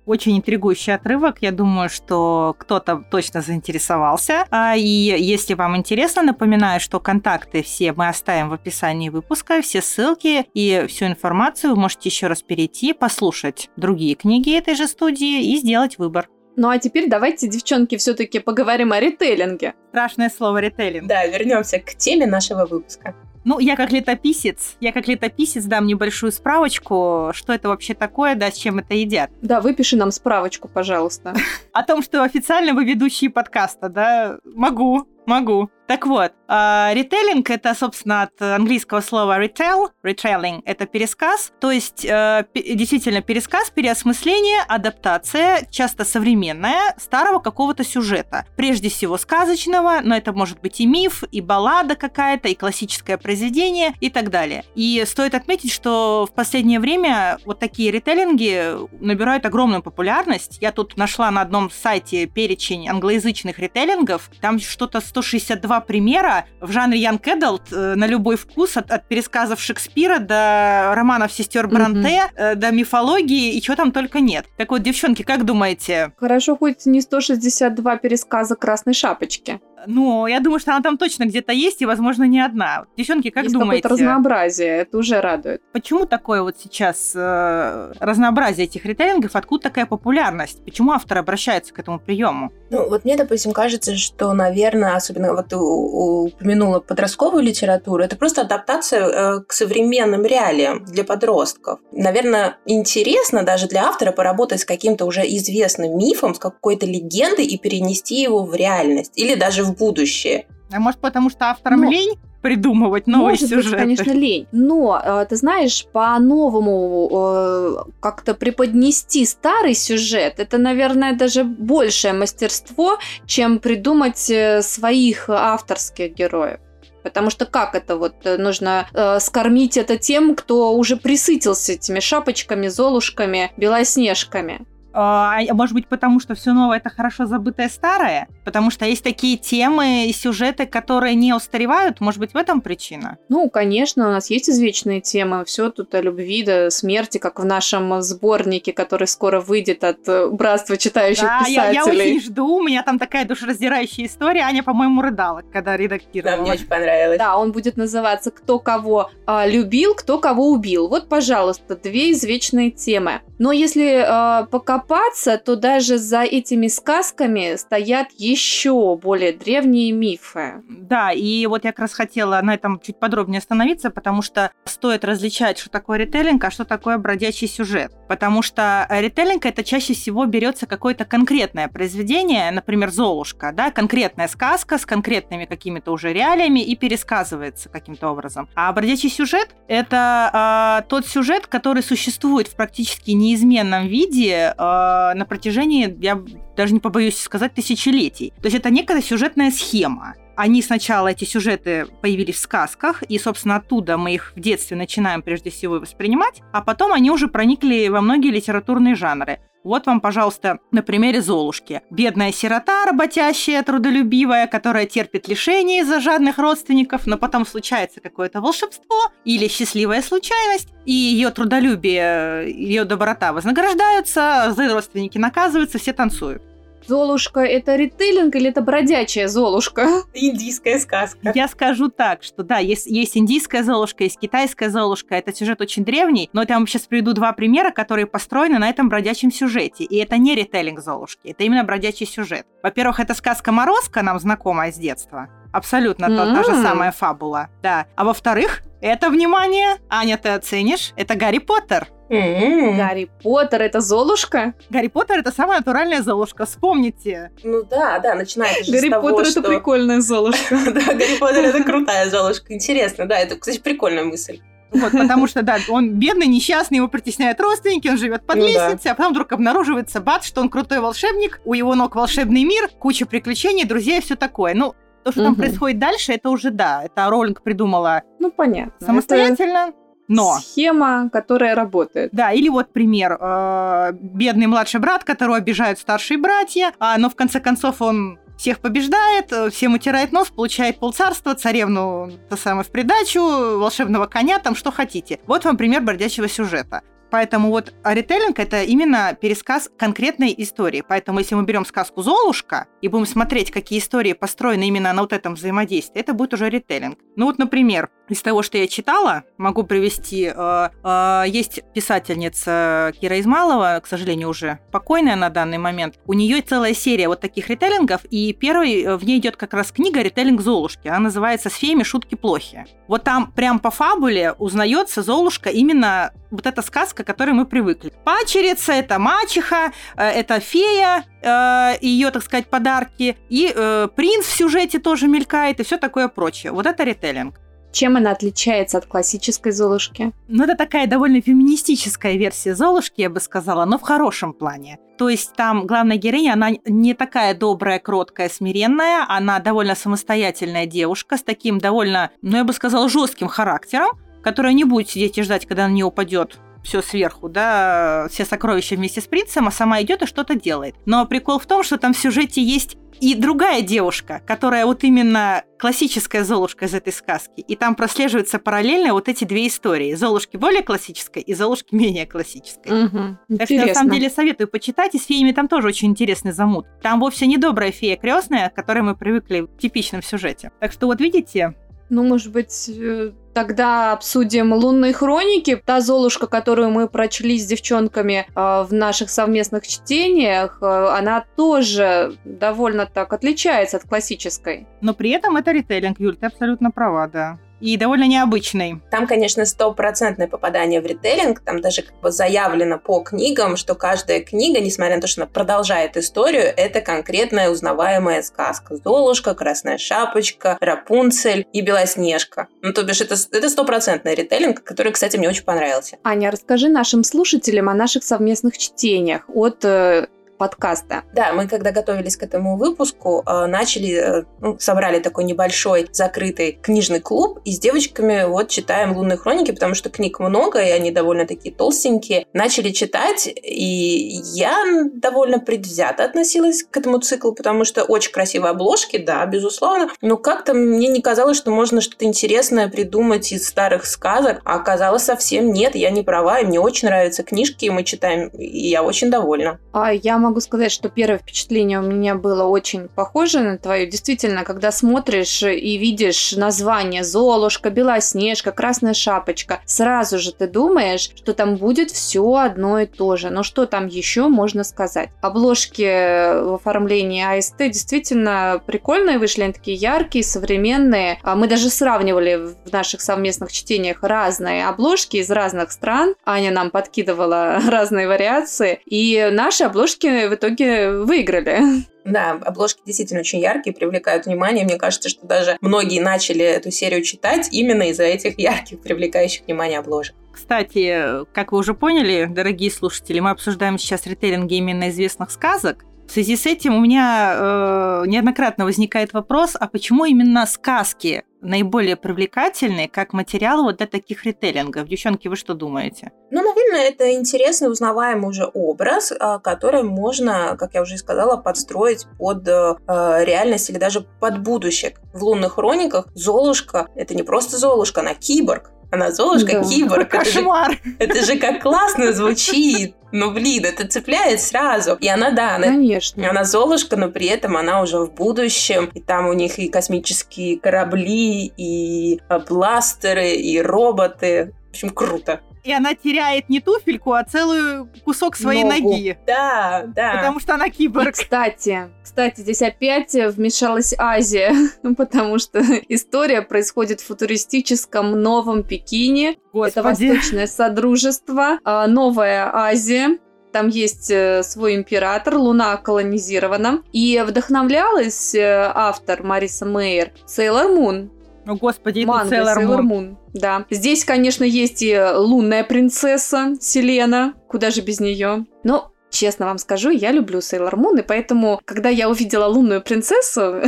Очень 0.07 0.39
интригующий 0.39 0.95
отрывок. 0.95 1.39
Я 1.41 1.53
думаю, 1.53 1.89
что 1.89 2.57
кто-то 2.59 3.05
точно 3.11 3.43
заинтересовался. 3.43 4.45
А, 4.51 4.75
и 4.77 4.83
если 4.83 5.55
вам 5.55 5.77
интересно, 5.77 6.23
напоминаю, 6.23 6.81
что 6.81 7.01
контакты 7.01 7.63
все 7.63 7.93
мы 7.93 8.09
оставим 8.09 8.49
в 8.49 8.55
описании 8.55 9.09
выпуска, 9.09 9.61
все 9.61 9.83
ссылки 9.83 10.47
и 10.55 10.87
всю 10.89 11.07
информацию 11.07 11.75
вы 11.75 11.81
можете 11.81 12.09
еще 12.09 12.27
раз 12.27 12.43
перейти, 12.43 12.93
послушать 12.93 13.71
другие 13.77 14.15
книги 14.15 14.57
этой 14.57 14.75
же 14.75 14.87
студии 14.87 15.53
и 15.53 15.57
сделать 15.59 15.99
выбор. 15.99 16.29
Ну 16.57 16.69
а 16.69 16.79
теперь 16.79 17.09
давайте, 17.09 17.49
девчонки, 17.49 17.97
все-таки 17.97 18.39
поговорим 18.39 18.93
о 18.93 19.01
ритейлинге. 19.01 19.75
Страшное 19.91 20.31
слово 20.31 20.59
ритейлинг. 20.59 21.07
Да, 21.07 21.27
вернемся 21.27 21.79
к 21.79 21.95
теме 21.95 22.27
нашего 22.27 22.67
выпуска. 22.67 23.15
Ну, 23.45 23.59
я 23.59 23.77
как 23.77 23.91
летописец, 23.91 24.77
я 24.81 24.93
как 24.93 25.09
летописец 25.09 25.65
дам 25.65 25.87
небольшую 25.87 26.31
справочку, 26.31 27.31
что 27.33 27.53
это 27.53 27.69
вообще 27.69 27.95
такое, 27.95 28.35
да, 28.35 28.51
с 28.51 28.57
чем 28.57 28.79
это 28.79 28.95
едят. 28.95 29.31
Да, 29.41 29.61
выпиши 29.61 29.97
нам 29.97 30.11
справочку, 30.11 30.69
пожалуйста. 30.69 31.35
О 31.73 31.83
том, 31.83 32.03
что 32.03 32.23
официально 32.23 32.75
вы 32.75 32.85
ведущие 32.85 33.31
подкаста, 33.31 33.89
да, 33.89 34.39
могу, 34.45 35.07
могу. 35.31 35.71
Так 35.87 36.07
вот, 36.07 36.33
ритейлинг 36.49 37.51
это, 37.51 37.75
собственно, 37.75 38.23
от 38.23 38.41
английского 38.41 39.01
слова 39.01 39.45
retail. 39.45 39.89
Retailing 40.05 40.63
это 40.65 40.87
пересказ, 40.87 41.51
то 41.59 41.73
есть 41.73 42.05
э, 42.05 42.47
действительно 42.55 43.23
пересказ, 43.23 43.71
переосмысление, 43.71 44.63
адаптация, 44.69 45.67
часто 45.69 46.05
современная, 46.05 46.95
старого 46.97 47.41
какого-то 47.41 47.83
сюжета. 47.83 48.47
Прежде 48.57 48.89
всего 48.89 49.19
сказочного, 49.19 49.99
но 50.05 50.17
это 50.17 50.33
может 50.33 50.61
быть 50.61 50.81
и 50.81 50.87
миф, 50.87 51.25
и 51.33 51.41
баллада 51.41 51.97
какая-то, 51.97 52.49
и 52.49 52.55
классическое 52.55 53.19
произведение, 53.19 53.95
и 53.99 54.11
так 54.11 54.31
далее. 54.31 54.63
И 54.77 55.03
стоит 55.09 55.35
отметить, 55.35 55.73
что 55.73 56.25
в 56.31 56.35
последнее 56.35 56.79
время 56.79 57.39
вот 57.45 57.59
такие 57.59 57.91
ритейлинги 57.91 58.77
набирают 59.05 59.45
огромную 59.45 59.83
популярность. 59.83 60.59
Я 60.61 60.71
тут 60.71 60.97
нашла 60.97 61.33
на 61.33 61.41
одном 61.41 61.69
сайте 61.69 62.27
перечень 62.27 62.89
англоязычных 62.89 63.59
ритейлингов, 63.59 64.31
там 64.41 64.61
что-то 64.61 65.01
162 65.23 65.81
примера 65.81 66.45
в 66.61 66.71
жанре 66.73 67.03
Young 67.03 67.21
Adult 67.21 67.63
э, 67.73 67.95
на 67.95 68.07
любой 68.07 68.37
вкус, 68.37 68.77
от, 68.77 68.91
от 68.91 69.09
пересказов 69.09 69.61
Шекспира 69.61 70.19
до 70.19 70.93
романов 70.95 71.33
сестер 71.33 71.69
Бранте, 71.69 72.31
mm-hmm. 72.37 72.55
до 72.57 72.71
мифологии 72.71 73.57
и 73.57 73.63
чего 73.63 73.77
там 73.77 73.93
только 73.93 74.21
нет. 74.21 74.47
Так 74.57 74.71
вот, 74.71 74.83
девчонки, 74.83 75.23
как 75.23 75.45
думаете? 75.45 76.13
Хорошо, 76.17 76.57
хоть 76.57 76.87
не 76.87 77.01
162 77.01 77.97
пересказа 77.97 78.57
Красной 78.57 78.95
Шапочки. 78.95 79.61
Ну, 79.87 80.27
я 80.27 80.41
думаю, 80.41 80.61
что 80.61 80.73
она 80.73 80.83
там 80.83 80.99
точно 80.99 81.25
где-то 81.25 81.53
есть, 81.53 81.83
и, 81.83 81.87
возможно, 81.87 82.25
не 82.25 82.41
одна. 82.41 82.87
Девчонки, 82.97 83.31
как 83.31 83.45
есть 83.45 83.55
думаете? 83.55 83.83
какое-то 83.83 84.03
разнообразие, 84.03 84.79
это 84.79 84.99
уже 84.99 85.21
радует. 85.21 85.63
Почему 85.73 86.07
такое 86.07 86.43
вот 86.43 86.57
сейчас 86.59 87.13
э, 87.15 87.93
разнообразие 87.99 88.65
этих 88.65 88.85
ритейлингов, 88.85 89.37
откуда 89.37 89.65
такая 89.65 89.87
популярность? 89.87 90.65
Почему 90.65 90.93
автор 90.93 91.19
обращается 91.19 91.73
к 91.73 91.79
этому 91.79 91.99
приему? 91.99 92.53
Ну, 92.71 92.89
вот 92.89 93.05
мне, 93.05 93.17
допустим, 93.17 93.53
кажется, 93.53 93.97
что, 93.97 94.33
наверное, 94.33 94.95
особенно 94.95 95.35
вот 95.35 95.49
ты 95.49 95.57
упомянула 95.57 96.81
подростковую 96.81 97.43
литературу, 97.43 98.03
это 98.03 98.17
просто 98.17 98.43
адаптация 98.43 99.07
э, 99.07 99.41
к 99.41 99.53
современным 99.53 100.25
реалиям 100.25 100.85
для 100.85 101.05
подростков. 101.05 101.81
Наверное, 101.93 102.57
интересно 102.67 103.43
даже 103.43 103.67
для 103.67 103.89
автора 103.89 104.13
поработать 104.13 104.61
с 104.61 104.65
каким-то 104.65 105.05
уже 105.05 105.23
известным 105.23 105.97
мифом, 105.99 106.35
с 106.35 106.39
какой-то 106.39 106.87
легендой 106.87 107.47
и 107.47 107.59
перенести 107.59 108.23
его 108.23 108.45
в 108.45 108.55
реальность. 108.55 109.13
Или 109.17 109.35
даже 109.35 109.65
в 109.65 109.70
в 109.71 109.79
будущее. 109.79 110.47
А 110.73 110.79
может, 110.79 111.01
потому 111.01 111.31
что 111.31 111.51
авторам 111.51 111.83
Но... 111.83 111.91
лень 111.91 112.19
придумывать 112.43 113.07
новые 113.07 113.31
Может 113.31 113.49
сюжеты? 113.49 113.71
Быть, 113.71 113.79
конечно, 113.79 114.13
лень. 114.13 114.47
Но, 114.53 115.01
э, 115.03 115.27
ты 115.29 115.37
знаешь, 115.37 115.87
по-новому 115.93 117.11
э, 117.13 117.77
как-то 118.01 118.35
преподнести 118.35 119.27
старый 119.27 119.75
сюжет, 119.75 120.35
это, 120.39 120.59
наверное, 120.59 121.15
даже 121.15 121.45
большее 121.45 122.15
мастерство, 122.15 122.99
чем 123.27 123.59
придумать 123.59 124.31
э, 124.31 124.63
своих 124.63 125.29
авторских 125.29 126.15
героев. 126.15 126.61
Потому 127.03 127.31
что 127.31 127.47
как 127.47 127.75
это 127.75 127.97
вот 127.97 128.15
нужно 128.25 128.87
э, 128.93 129.21
скормить 129.21 129.77
это 129.77 129.97
тем, 129.97 130.35
кто 130.35 130.75
уже 130.75 130.97
присытился 130.97 131.73
этими 131.73 132.01
шапочками, 132.01 132.69
золушками, 132.69 133.53
белоснежками? 133.57 134.67
А, 134.93 135.39
а 135.49 135.55
может 135.55 135.75
быть, 135.75 135.87
потому 135.87 136.21
что 136.21 136.35
все 136.35 136.53
новое 136.53 136.79
это 136.79 136.91
хорошо 136.91 137.27
забытое 137.27 137.69
старое? 137.69 138.29
Потому 138.45 138.71
что 138.71 138.85
есть 138.85 139.05
такие 139.05 139.37
темы 139.37 140.07
и 140.07 140.13
сюжеты, 140.13 140.67
которые 140.67 141.15
не 141.15 141.33
устаревают? 141.33 142.01
Может 142.01 142.21
быть, 142.21 142.35
в 142.35 142.37
этом 142.37 142.61
причина? 142.61 143.19
Ну, 143.29 143.49
конечно, 143.49 144.09
у 144.09 144.11
нас 144.11 144.31
есть 144.31 144.51
извечные 144.51 145.01
темы. 145.01 145.45
Все 145.45 145.71
тут 145.71 145.95
о 145.95 146.01
любви 146.01 146.43
до 146.43 146.71
смерти, 146.71 147.19
как 147.19 147.39
в 147.39 147.45
нашем 147.45 148.03
сборнике, 148.03 148.73
который 148.73 149.07
скоро 149.07 149.41
выйдет 149.41 149.85
от 149.85 150.09
э, 150.09 150.29
Братства 150.29 150.77
читающих 150.77 151.25
да, 151.25 151.41
писателей. 151.41 151.55
Я, 151.55 151.73
я 151.73 151.85
очень 151.85 152.21
жду. 152.21 152.57
У 152.57 152.63
меня 152.63 152.83
там 152.83 152.99
такая 152.99 153.25
душераздирающая 153.25 154.07
история. 154.07 154.43
Аня, 154.43 154.63
по-моему, 154.63 155.03
рыдала, 155.03 155.43
когда 155.53 155.77
редактировала. 155.77 156.37
Да, 156.37 156.43
мне 156.43 156.53
очень 156.53 156.67
понравилось. 156.67 157.19
Да, 157.19 157.37
он 157.37 157.53
будет 157.53 157.77
называться 157.77 158.31
«Кто 158.31 158.59
кого 158.59 159.11
а, 159.27 159.47
любил, 159.47 159.95
кто 159.95 160.19
кого 160.19 160.51
убил». 160.51 160.89
Вот, 160.89 161.09
пожалуйста, 161.09 161.77
две 161.77 162.13
извечные 162.13 162.71
темы. 162.71 163.21
Но 163.39 163.53
если 163.53 164.05
а, 164.07 164.47
пока 164.51 164.80
покопаться, 164.81 165.39
то 165.39 165.57
даже 165.57 165.99
за 165.99 166.23
этими 166.23 166.69
сказками 166.69 167.57
стоят 167.57 168.09
еще 168.17 168.97
более 168.97 169.33
древние 169.33 169.93
мифы. 169.93 170.63
Да, 170.69 171.13
и 171.13 171.47
вот 171.47 171.65
я 171.65 171.73
как 171.73 171.81
раз 171.81 171.93
хотела 171.93 172.41
на 172.43 172.55
этом 172.55 172.81
чуть 172.81 172.99
подробнее 172.99 173.39
остановиться, 173.39 173.91
потому 173.91 174.23
что 174.23 174.51
стоит 174.65 175.05
различать, 175.05 175.59
что 175.59 175.71
такое 175.71 175.99
ритейлинг, 175.99 176.43
а 176.45 176.51
что 176.51 176.65
такое 176.65 176.99
бродячий 176.99 177.49
сюжет. 177.49 177.93
Потому 178.09 178.43
что 178.43 178.87
ритейлинг 178.91 179.47
это 179.47 179.63
чаще 179.65 179.95
всего 179.95 180.27
берется 180.27 180.67
какое-то 180.67 181.05
конкретное 181.05 181.69
произведение, 181.69 182.51
например, 182.51 182.91
Золушка, 182.91 183.53
да, 183.53 183.71
конкретная 183.71 184.29
сказка 184.29 184.79
с 184.79 184.87
конкретными 184.87 185.45
какими-то 185.45 185.93
уже 185.93 186.13
реалиями 186.13 186.61
и 186.61 186.77
пересказывается 186.77 187.69
каким-то 187.69 188.09
образом. 188.09 188.49
А 188.55 188.73
бродячий 188.73 189.11
сюжет 189.11 189.55
это 189.69 190.81
э, 190.83 190.89
тот 190.89 191.07
сюжет, 191.07 191.47
который 191.47 191.83
существует 191.83 192.49
в 192.49 192.57
практически 192.57 193.11
неизменном 193.13 193.87
виде 193.87 194.55
э, 194.57 194.70
на 195.15 195.25
протяжении, 195.29 195.97
я 196.01 196.21
даже 196.57 196.75
не 196.75 196.81
побоюсь 196.81 197.19
сказать, 197.19 197.55
тысячелетий. 197.55 198.33
То 198.41 198.47
есть 198.47 198.57
это 198.57 198.71
некая 198.71 199.01
сюжетная 199.03 199.51
схема. 199.51 200.15
Они 200.41 200.63
сначала, 200.63 201.09
эти 201.09 201.27
сюжеты 201.27 201.87
появились 202.01 202.37
в 202.37 202.39
сказках, 202.39 203.03
и, 203.03 203.19
собственно, 203.19 203.57
оттуда 203.57 203.99
мы 203.99 204.15
их 204.15 204.33
в 204.35 204.41
детстве 204.41 204.75
начинаем 204.75 205.21
прежде 205.21 205.51
всего 205.51 205.75
воспринимать, 205.75 206.41
а 206.55 206.63
потом 206.63 206.95
они 206.95 207.11
уже 207.11 207.29
проникли 207.29 207.89
во 207.89 208.01
многие 208.01 208.31
литературные 208.31 208.95
жанры. 208.95 209.41
Вот 209.65 209.85
вам, 209.85 210.01
пожалуйста, 210.01 210.61
на 210.71 210.83
примере 210.83 211.21
Золушки. 211.21 211.83
Бедная 211.91 212.33
сирота, 212.33 212.87
работящая, 212.87 213.63
трудолюбивая, 213.63 214.47
которая 214.47 214.87
терпит 214.87 215.29
лишения 215.29 215.83
из-за 215.83 216.01
жадных 216.01 216.39
родственников, 216.39 217.07
но 217.07 217.19
потом 217.19 217.45
случается 217.45 218.01
какое-то 218.01 218.41
волшебство 218.41 219.13
или 219.27 219.47
счастливая 219.47 220.01
случайность, 220.01 220.71
и 220.87 220.93
ее 220.93 221.29
трудолюбие, 221.33 222.51
ее 222.51 222.85
доброта 222.85 223.35
вознаграждаются, 223.35 224.51
злые 224.55 224.73
родственники 224.73 225.19
наказываются, 225.19 225.79
все 225.79 225.93
танцуют. 225.93 226.43
Золушка 226.87 227.41
это 227.41 227.77
ритейлинг 227.77 228.35
или 228.37 228.51
это 228.51 228.63
бродячая 228.63 229.29
Золушка? 229.29 229.87
Индийская 230.15 230.79
сказка. 230.79 231.33
Я 231.35 231.49
скажу 231.49 231.89
так, 231.89 232.23
что 232.23 232.43
да, 232.43 232.59
есть, 232.59 232.87
есть 232.87 233.17
индийская 233.17 233.63
Золушка, 233.63 234.05
есть 234.05 234.19
китайская 234.19 234.71
Золушка. 234.71 235.15
Это 235.15 235.35
сюжет 235.35 235.61
очень 235.61 235.85
древний, 235.85 236.29
но 236.33 236.43
я 236.43 236.55
вам 236.55 236.67
сейчас 236.67 236.83
приведу 236.83 237.13
два 237.13 237.33
примера, 237.33 237.71
которые 237.71 238.07
построены 238.07 238.59
на 238.59 238.69
этом 238.69 238.89
бродячем 238.89 239.31
сюжете. 239.31 239.85
И 239.85 239.97
это 239.97 240.17
не 240.17 240.35
ритейлинг 240.35 240.81
Золушки, 240.81 241.29
это 241.29 241.45
именно 241.45 241.65
бродячий 241.65 242.07
сюжет. 242.07 242.47
Во-первых, 242.63 243.01
это 243.01 243.15
сказка 243.15 243.53
«Морозко», 243.53 244.03
нам 244.03 244.19
знакомая 244.19 244.73
с 244.73 244.77
детства. 244.77 245.29
Абсолютно 245.53 246.09
та, 246.09 246.35
та 246.35 246.43
же 246.45 246.63
самая 246.63 246.93
фабула, 246.93 247.49
да. 247.63 247.87
А 247.97 248.05
во-вторых, 248.05 248.63
это, 248.81 249.11
внимание, 249.11 249.77
Аня, 249.89 250.17
ты 250.17 250.31
оценишь, 250.31 250.93
это 250.97 251.15
Гарри 251.15 251.39
Поттер. 251.39 251.89
М. 252.09 252.77
Гарри 252.77 253.11
Поттер 253.23 253.63
это 253.63 253.81
Золушка? 253.81 254.55
Гарри 254.71 254.89
Поттер 254.89 255.19
это 255.19 255.33
самая 255.33 255.59
натуральная 255.59 256.03
Золушка, 256.03 256.45
вспомните. 256.47 257.31
Ну 257.45 257.63
да, 257.63 257.99
да, 257.99 258.15
начинается 258.15 258.65
же 258.65 258.73
Гарри 258.73 258.89
с 258.89 258.91
того, 258.91 259.09
Поттер 259.09 259.27
что... 259.27 259.41
это 259.41 259.49
прикольная 259.49 260.01
Золушка. 260.01 260.57
Да, 260.67 260.81
Гарри 260.95 261.19
Поттер 261.19 261.45
это 261.45 261.63
крутая 261.65 262.09
Золушка. 262.11 262.53
Интересно, 262.55 263.07
да, 263.07 263.19
это, 263.19 263.37
кстати, 263.37 263.59
прикольная 263.59 264.05
мысль. 264.05 264.41
Вот, 264.73 264.93
потому 264.93 265.27
что, 265.27 265.43
да, 265.43 265.59
он 265.69 265.95
бедный, 265.95 266.29
несчастный, 266.29 266.77
его 266.77 266.87
притесняют 266.87 267.41
родственники, 267.41 267.89
он 267.89 267.99
живет 267.99 268.25
под 268.25 268.37
Ну 268.37 268.43
да. 268.43 268.49
лестницей, 268.49 268.93
а 268.93 268.95
потом 268.95 269.13
вдруг 269.13 269.33
обнаруживается 269.33 270.01
бац, 270.01 270.25
что 270.25 270.41
он 270.41 270.49
крутой 270.49 270.79
волшебник, 270.79 271.41
у 271.45 271.55
его 271.55 271.75
ног 271.75 271.97
волшебный 271.97 272.45
мир, 272.45 272.69
куча 272.79 273.05
приключений, 273.05 273.65
друзья 273.65 273.97
и 273.97 274.01
все 274.01 274.15
такое. 274.15 274.55
Ну, 274.55 274.75
то, 275.05 275.13
что 275.13 275.23
там 275.23 275.33
Мгм. 275.33 275.41
происходит 275.41 275.79
дальше, 275.79 276.13
это 276.13 276.31
уже 276.31 276.51
да, 276.51 276.85
это 276.85 277.09
Роллинг 277.11 277.43
придумала 277.43 278.03
Ну, 278.19 278.31
понятно. 278.31 278.73
самостоятельно, 278.87 279.73
но... 280.09 280.33
Это 280.37 280.43
схема, 280.43 281.09
которая 281.11 281.55
работает. 281.55 282.11
Да, 282.13 282.33
или 282.33 282.49
вот 282.49 282.73
пример. 282.73 283.17
э, 283.21 283.93
бедный 283.93 284.47
младший 284.47 284.81
брат, 284.81 285.05
которого 285.05 285.37
обижают 285.37 285.79
старшие 285.79 286.19
братья, 286.19 286.73
а, 286.79 286.99
но 286.99 287.09
в 287.09 287.15
конце 287.15 287.41
концов 287.41 287.81
он 287.81 288.19
всех 288.37 288.59
побеждает, 288.61 289.33
э, 289.33 289.51
всем 289.51 289.75
утирает 289.75 290.13
нос, 290.13 290.29
получает 290.31 290.79
полцарства, 290.81 291.35
царевну 291.35 292.11
то 292.29 292.37
самое 292.37 292.65
в 292.65 292.71
придачу, 292.71 293.21
волшебного 293.59 294.07
коня, 294.07 294.39
там 294.39 294.57
что 294.57 294.71
хотите. 294.73 295.21
Вот 295.27 295.45
вам 295.45 295.57
пример 295.57 295.83
бродячего 295.83 296.27
сюжета. 296.29 296.81
Поэтому 297.11 297.51
вот 297.51 297.75
ритейлинг– 297.85 298.39
это 298.41 298.63
именно 298.63 299.17
пересказ 299.21 299.71
конкретной 299.77 300.35
истории. 300.39 300.83
Поэтому 300.87 301.19
если 301.19 301.35
мы 301.35 301.45
берем 301.45 301.65
сказку 301.65 302.03
«Золушка» 302.03 302.67
и 302.81 302.89
будем 302.89 303.07
смотреть, 303.07 303.51
какие 303.51 303.79
истории 303.79 304.13
построены 304.13 304.69
именно 304.69 304.93
на 304.93 305.03
вот 305.03 305.13
этом 305.13 305.35
взаимодействии, 305.35 306.01
это 306.01 306.15
будет 306.15 306.35
уже 306.35 306.49
ритейлинг. 306.49 306.99
Ну 307.17 307.27
вот, 307.27 307.39
например, 307.39 307.91
из 308.11 308.23
того, 308.23 308.43
что 308.43 308.59
я 308.59 308.67
читала, 308.67 309.25
могу 309.39 309.63
привести, 309.63 310.31
э, 310.35 310.69
э, 310.83 311.25
есть 311.29 311.61
писательница 311.73 312.93
Кира 313.01 313.21
Измалова, 313.21 313.81
к 313.83 313.87
сожалению, 313.87 314.29
уже 314.29 314.59
покойная 314.73 315.17
на 315.17 315.31
данный 315.31 315.59
момент. 315.59 315.95
У 316.07 316.13
нее 316.13 316.43
целая 316.43 316.75
серия 316.75 317.09
вот 317.09 317.21
таких 317.21 317.49
ритейлингов, 317.49 318.05
и 318.11 318.33
первый 318.33 318.83
э, 318.83 318.97
в 318.97 319.05
ней 319.05 319.19
идет 319.19 319.37
как 319.37 319.55
раз 319.55 319.73
книга 319.73 320.03
«Ритейлинг 320.03 320.41
Золушки». 320.41 320.89
Она 320.89 320.99
называется 321.01 321.51
«С 321.51 321.55
феями 321.55 321.83
шутки 321.83 322.17
плохи». 322.17 322.67
Вот 322.89 323.05
там 323.05 323.31
прям 323.33 323.61
по 323.61 323.71
фабуле 323.71 324.33
узнается 324.33 325.03
Золушка 325.03 325.51
именно 325.51 326.13
вот 326.31 326.47
эта 326.47 326.63
сказка, 326.63 327.05
к 327.05 327.07
которой 327.07 327.33
мы 327.33 327.47
привыкли. 327.47 327.93
Пачерица, 328.05 328.73
это 328.73 328.99
мачеха, 328.99 329.73
э, 329.97 330.05
это 330.05 330.41
фея, 330.41 331.05
э, 331.23 331.79
ее, 331.81 332.11
так 332.11 332.23
сказать, 332.23 332.47
подарки, 332.47 333.17
и 333.29 333.53
э, 333.55 333.89
принц 333.95 334.27
в 334.27 334.37
сюжете 334.37 334.79
тоже 334.79 335.09
мелькает, 335.09 335.61
и 335.61 335.65
все 335.65 335.77
такое 335.77 336.09
прочее. 336.09 336.53
Вот 336.53 336.67
это 336.67 336.85
ритейлинг. 336.85 337.39
Чем 337.73 337.97
она 337.97 338.11
отличается 338.11 338.79
от 338.79 338.87
классической 338.87 339.53
Золушки? 339.53 340.13
Ну, 340.29 340.45
это 340.45 340.57
такая 340.57 340.87
довольно 340.87 341.21
феминистическая 341.21 342.17
версия 342.17 342.55
Золушки, 342.55 343.01
я 343.03 343.11
бы 343.11 343.21
сказала, 343.21 343.65
но 343.65 343.79
в 343.79 343.83
хорошем 343.83 344.33
плане. 344.33 344.79
То 344.99 345.09
есть 345.09 345.35
там 345.35 345.67
главная 345.67 345.97
героиня, 345.97 346.33
она 346.33 346.51
не 346.67 346.95
такая 346.95 347.35
добрая, 347.35 347.79
кроткая, 347.79 348.29
смиренная, 348.29 349.07
она 349.09 349.39
довольно 349.39 349.75
самостоятельная 349.75 350.67
девушка 350.67 351.17
с 351.17 351.23
таким 351.23 351.59
довольно, 351.59 352.11
ну, 352.23 352.39
я 352.39 352.45
бы 352.45 352.53
сказала, 352.53 352.89
жестким 352.89 353.29
характером, 353.29 353.91
которая 354.23 354.53
не 354.53 354.65
будет 354.65 354.91
сидеть 354.91 355.17
и 355.17 355.23
ждать, 355.23 355.47
когда 355.47 355.69
на 355.69 355.73
нее 355.73 355.87
упадет 355.87 356.39
все 356.63 356.83
сверху, 356.83 357.29
да, 357.29 358.07
все 358.11 358.25
сокровища 358.25 358.77
вместе 358.77 359.01
с 359.01 359.07
принцем, 359.07 359.49
а 359.49 359.51
сама 359.51 359.81
идет 359.83 360.03
и 360.03 360.07
что-то 360.07 360.35
делает. 360.35 360.75
Но 360.87 361.07
прикол 361.07 361.39
в 361.39 361.47
том, 361.47 361.63
что 361.63 361.79
там 361.79 361.95
в 361.95 361.99
сюжете 361.99 362.43
есть 362.43 362.77
и 363.01 363.15
другая 363.15 363.63
девушка, 363.63 364.21
которая 364.27 364.67
вот 364.67 364.85
именно 364.85 365.43
классическая 365.59 366.23
Золушка 366.23 366.67
из 366.67 366.75
этой 366.75 366.93
сказки. 366.93 367.41
И 367.41 367.57
там 367.57 367.75
прослеживаются 367.75 368.39
параллельно 368.39 368.93
вот 368.93 369.09
эти 369.09 369.25
две 369.25 369.47
истории. 369.47 369.95
Золушки 369.95 370.37
более 370.37 370.63
классической 370.63 371.23
и 371.23 371.33
Золушки 371.33 371.75
менее 371.75 372.07
классической. 372.07 372.85
Угу. 372.85 373.39
Так 373.39 373.47
что, 373.47 373.67
на 373.67 373.75
самом 373.75 373.91
деле, 373.91 374.11
советую 374.11 374.49
почитать, 374.49 374.95
и 374.95 374.99
с 374.99 375.07
феями 375.07 375.33
там 375.33 375.49
тоже 375.49 375.69
очень 375.69 375.89
интересный 375.89 376.33
замут. 376.33 376.67
Там 376.83 377.01
вовсе 377.01 377.27
не 377.27 377.39
добрая 377.39 377.73
фея 377.73 377.97
крестная, 377.97 378.51
к 378.51 378.55
которой 378.55 378.83
мы 378.83 378.95
привыкли 378.95 379.41
в 379.41 379.57
типичном 379.57 380.03
сюжете. 380.03 380.53
Так 380.61 380.73
что 380.73 380.87
вот 380.87 381.01
видите, 381.01 381.55
Ну, 381.91 382.05
может 382.05 382.33
быть, 382.33 382.69
э, 382.69 383.11
тогда 383.35 383.93
обсудим 383.93 384.53
лунные 384.53 384.93
хроники. 384.93 385.57
Та 385.57 385.81
Золушка, 385.81 386.29
которую 386.29 386.71
мы 386.71 386.89
прочли 386.89 387.37
с 387.37 387.47
девчонками 387.47 388.27
э, 388.29 388.63
в 388.63 388.73
наших 388.73 389.11
совместных 389.11 389.67
чтениях, 389.67 390.59
э, 390.63 390.67
она 390.67 391.25
тоже 391.37 392.15
довольно 392.25 392.87
так 392.87 393.13
отличается 393.13 393.77
от 393.79 393.85
классической. 393.85 394.69
но 394.81 394.95
при 394.95 395.11
этом 395.11 395.37
это 395.37 395.51
ритейлинг, 395.51 395.99
Юль, 395.99 396.17
ты 396.17 396.27
абсолютно 396.27 396.71
права, 396.71 397.09
да. 397.09 397.39
И 397.61 397.77
довольно 397.77 398.07
необычный. 398.07 398.81
Там, 398.91 399.07
конечно, 399.07 399.45
стопроцентное 399.45 400.27
попадание 400.27 400.81
в 400.81 400.87
ритейлинг. 400.87 401.41
Там 401.41 401.61
даже 401.61 401.83
как 401.83 402.01
бы 402.01 402.11
заявлено 402.11 402.79
по 402.79 403.01
книгам, 403.01 403.57
что 403.57 403.75
каждая 403.75 404.21
книга, 404.21 404.61
несмотря 404.61 404.97
на 404.97 405.03
то, 405.03 405.07
что 405.07 405.23
она 405.23 405.31
продолжает 405.31 405.97
историю, 405.97 406.53
это 406.57 406.81
конкретная 406.81 407.51
узнаваемая 407.51 408.23
сказка. 408.23 408.77
Золушка, 408.77 409.35
Красная 409.35 409.79
Шапочка, 409.79 410.57
Рапунцель 410.61 411.47
и 411.53 411.61
Белоснежка. 411.61 412.49
Ну, 412.63 412.73
то 412.73 412.83
бишь, 412.83 413.01
это 413.01 413.17
это 413.33 413.49
стопроцентный 413.49 414.15
ритейлинг, 414.15 414.63
который, 414.63 414.93
кстати, 414.93 415.17
мне 415.17 415.29
очень 415.29 415.45
понравился. 415.45 415.99
Аня, 416.05 416.31
расскажи 416.31 416.69
нашим 416.69 417.05
слушателям 417.05 417.69
о 417.69 417.75
наших 417.75 418.05
совместных 418.05 418.59
чтениях 418.59 419.23
от 419.29 419.65
э, 419.65 420.09
подкаста. 420.41 421.03
Да, 421.13 421.35
мы 421.35 421.47
когда 421.49 421.71
готовились 421.71 422.17
к 422.17 422.23
этому 422.23 422.57
выпуску, 422.57 423.23
э, 423.27 423.45
начали, 423.45 424.21
э, 424.21 424.25
ну, 424.41 424.59
собрали 424.59 424.99
такой 424.99 425.25
небольшой 425.25 425.87
закрытый 425.93 426.59
книжный 426.63 427.01
клуб, 427.01 427.41
и 427.45 427.53
с 427.53 427.59
девочками 427.59 428.25
вот 428.27 428.49
читаем 428.49 428.97
«Лунные 428.97 429.19
хроники», 429.19 429.51
потому 429.51 429.75
что 429.75 429.91
книг 429.91 430.19
много, 430.19 430.59
и 430.59 430.71
они 430.71 430.93
довольно 430.93 431.27
такие 431.27 431.55
толстенькие. 431.55 432.27
Начали 432.33 432.71
читать, 432.71 433.27
и 433.27 434.23
я 434.33 434.65
довольно 434.95 435.41
предвзято 435.41 436.05
относилась 436.05 436.63
к 436.63 436.75
этому 436.75 437.01
циклу, 437.01 437.35
потому 437.35 437.67
что 437.67 437.83
очень 437.83 438.11
красивые 438.11 438.53
обложки, 438.53 438.97
да, 438.97 439.27
безусловно, 439.27 439.91
но 440.01 440.17
как-то 440.17 440.55
мне 440.55 440.89
не 440.89 441.03
казалось, 441.03 441.37
что 441.37 441.51
можно 441.51 441.83
что-то 441.83 442.07
интересное 442.07 442.69
придумать 442.69 443.31
из 443.31 443.47
старых 443.47 443.85
сказок, 443.85 444.41
а 444.47 444.55
оказалось 444.55 445.03
совсем 445.03 445.53
нет, 445.53 445.75
я 445.75 445.91
не 445.91 446.03
права, 446.03 446.41
и 446.41 446.47
мне 446.47 446.59
очень 446.59 446.89
нравятся 446.89 447.25
книжки, 447.25 447.67
и 447.67 447.71
мы 447.71 447.85
читаем, 447.85 448.29
и 448.29 448.69
я 448.69 448.83
очень 448.83 449.11
довольна. 449.11 449.59
А 449.75 449.93
я 449.93 450.17
могу 450.17 450.30
сказать, 450.39 450.71
что 450.71 450.89
первое 450.89 451.19
впечатление 451.19 451.81
у 451.81 451.83
меня 451.83 452.15
было 452.15 452.45
очень 452.45 452.87
похоже 452.87 453.41
на 453.41 453.59
твое. 453.59 453.87
Действительно, 453.87 454.45
когда 454.45 454.71
смотришь 454.71 455.43
и 455.43 455.77
видишь 455.77 456.33
название 456.37 457.03
Золушка, 457.03 457.71
Белоснежка, 457.71 458.53
Красная 458.53 458.95
Шапочка, 458.95 459.61
сразу 459.67 460.21
же 460.21 460.33
ты 460.33 460.47
думаешь, 460.47 461.11
что 461.17 461.35
там 461.35 461.57
будет 461.57 461.91
все 461.91 462.35
одно 462.35 462.79
и 462.79 462.87
то 462.87 463.17
же. 463.17 463.31
Но 463.31 463.43
что 463.43 463.67
там 463.67 463.87
еще 463.89 464.29
можно 464.29 464.63
сказать? 464.63 465.11
Обложки 465.21 465.83
в 465.83 466.55
оформлении 466.55 467.39
АСТ 467.39 467.59
действительно 467.59 468.63
прикольные 468.65 469.19
вышли, 469.19 469.43
они 469.43 469.53
такие 469.53 469.77
яркие, 469.77 470.25
современные. 470.25 471.19
А 471.23 471.35
Мы 471.35 471.49
даже 471.49 471.71
сравнивали 471.71 472.37
в 472.37 472.73
наших 472.73 473.01
совместных 473.01 473.53
чтениях 473.53 474.03
разные 474.03 474.67
обложки 474.67 475.17
из 475.17 475.31
разных 475.31 475.73
стран. 475.73 476.15
Аня 476.25 476.51
нам 476.51 476.71
подкидывала 476.71 477.61
разные 477.69 478.09
вариации. 478.09 478.81
И 478.85 479.29
наши 479.33 479.65
обложки 479.65 480.20
в 480.29 480.35
итоге 480.35 480.91
выиграли. 480.91 481.61
Да, 482.05 482.33
обложки 482.33 482.81
действительно 482.85 483.21
очень 483.21 483.41
яркие, 483.41 483.75
привлекают 483.75 484.27
внимание. 484.27 484.65
Мне 484.65 484.77
кажется, 484.77 485.09
что 485.09 485.27
даже 485.27 485.57
многие 485.61 486.01
начали 486.01 486.45
эту 486.45 486.71
серию 486.71 487.03
читать 487.03 487.49
именно 487.53 487.85
из-за 487.91 488.05
этих 488.05 488.39
ярких, 488.39 488.81
привлекающих 488.81 489.47
внимание 489.47 489.79
обложек. 489.79 490.15
Кстати, 490.33 491.25
как 491.33 491.53
вы 491.53 491.59
уже 491.59 491.75
поняли, 491.75 492.27
дорогие 492.31 492.71
слушатели, 492.71 493.21
мы 493.21 493.31
обсуждаем 493.31 493.79
сейчас 493.79 494.07
ритейлинги 494.07 494.55
именно 494.55 494.89
известных 494.89 495.31
сказок. 495.31 495.85
В 496.09 496.13
связи 496.13 496.37
с 496.37 496.47
этим 496.47 496.75
у 496.75 496.81
меня 496.81 497.35
э, 497.37 498.05
неоднократно 498.07 498.65
возникает 498.65 499.13
вопрос, 499.13 499.57
а 499.59 499.69
почему 499.69 500.05
именно 500.07 500.45
сказки 500.47 501.23
наиболее 501.41 501.97
привлекательны 501.97 502.89
как 502.89 503.13
материал 503.13 503.63
вот 503.63 503.79
для 503.79 503.87
таких 503.87 504.25
ритейлингов? 504.25 504.89
Девчонки, 504.89 505.29
вы 505.29 505.37
что 505.37 505.55
думаете? 505.55 506.13
Ну, 506.31 506.43
наверное, 506.43 506.89
это 506.89 507.13
интересный, 507.13 507.71
узнаваемый 507.71 508.29
уже 508.29 508.51
образ, 508.53 509.13
а, 509.19 509.39
который 509.39 509.83
можно, 509.83 510.57
как 510.59 510.75
я 510.75 510.83
уже 510.83 510.97
сказала, 510.99 511.37
подстроить 511.37 512.07
под 512.19 512.47
э, 512.47 512.77
реальность 512.87 513.71
или 513.71 513.79
даже 513.79 514.03
под 514.21 514.43
будущее. 514.43 514.95
В 515.13 515.25
«Лунных 515.25 515.55
хрониках» 515.55 516.07
Золушка— 516.15 516.89
это 516.97 517.15
не 517.15 517.23
просто 517.23 517.59
Золушка, 517.59 518.01
она 518.01 518.15
киборг. 518.15 518.71
Она 518.91 519.13
Золушка 519.13 519.61
Да. 519.61 519.63
киборг. 519.63 520.15
Это 520.15 520.25
же, 520.25 520.33
Кошмар. 520.33 520.79
это 520.99 521.25
же 521.25 521.39
как 521.39 521.63
классно 521.63 522.13
звучит. 522.13 522.95
Ну, 523.13 523.31
блин, 523.33 523.65
это 523.65 523.87
цепляет 523.89 524.41
сразу. 524.41 524.95
И 525.01 525.09
она, 525.09 525.31
да, 525.31 525.57
она 525.57 525.67
Конечно. 525.67 526.29
она 526.31 526.45
Золушка, 526.45 526.97
но 526.97 527.09
при 527.09 527.27
этом 527.27 527.57
она 527.57 527.83
уже 527.83 527.99
в 527.99 528.13
будущем, 528.15 528.91
и 528.95 529.01
там 529.01 529.27
у 529.29 529.33
них 529.33 529.59
и 529.59 529.69
космические 529.69 530.59
корабли, 530.59 531.53
и 531.57 532.21
э, 532.29 532.39
бластеры, 532.49 533.31
и 533.33 533.61
роботы. 533.61 534.53
В 534.69 534.71
общем, 534.71 534.91
круто. 534.91 535.41
И 535.65 535.73
она 535.73 535.95
теряет 535.95 536.49
не 536.49 536.61
туфельку, 536.61 537.13
а 537.13 537.25
целую 537.25 537.89
кусок 538.05 538.37
своей 538.37 538.65
Ногу. 538.65 538.91
ноги. 538.93 539.19
Да, 539.27 539.85
да. 539.87 540.17
Потому 540.17 540.41
что 540.41 540.55
она 540.55 540.67
И, 540.67 540.71
киборг. 540.71 541.13
кстати, 541.13 541.91
кстати, 542.03 542.41
здесь 542.41 542.63
опять 542.63 543.15
вмешалась 543.15 543.95
Азия, 543.99 544.53
потому 544.97 545.39
что 545.39 545.61
история 545.89 546.43
происходит 546.43 547.01
в 547.01 547.07
футуристическом 547.07 548.21
Новом 548.23 548.63
Пекине. 548.65 549.31
Это 549.31 549.39
Господи. 549.53 549.83
Восточное 550.09 550.47
Содружество, 550.47 551.59
а, 551.65 551.87
Новая 551.87 552.51
Азия. 552.55 553.19
Там 553.53 553.67
есть 553.67 554.11
э, 554.13 554.45
свой 554.45 554.77
император, 554.77 555.35
Луна 555.37 555.77
колонизирована. 555.77 556.83
И 556.93 557.21
вдохновлялась 557.27 558.33
э, 558.35 558.71
автор 558.73 559.25
Мариса 559.25 559.67
Мейер 559.67 560.13
Сейлор 560.25 560.69
Мун, 560.69 561.11
О, 561.51 561.57
господи, 561.57 562.05
манга 562.05 562.37
Sailor 562.37 562.81
Moon. 562.83 563.17
Да. 563.35 563.67
Здесь, 563.71 564.05
конечно, 564.05 564.45
есть 564.45 564.83
и 564.83 564.97
лунная 564.97 565.65
принцесса 565.65 566.55
Селена. 566.61 567.35
Куда 567.49 567.71
же 567.71 567.81
без 567.81 568.01
нее? 568.01 568.47
Но 568.65 568.93
Честно 569.11 569.47
вам 569.47 569.59
скажу, 569.59 569.91
я 569.91 570.13
люблю 570.13 570.39
Sailor 570.39 570.75
Moon, 570.75 571.01
и 571.01 571.03
поэтому, 571.03 571.61
когда 571.65 571.89
я 571.89 572.09
увидела 572.09 572.47
лунную 572.47 572.81
принцессу, 572.81 573.63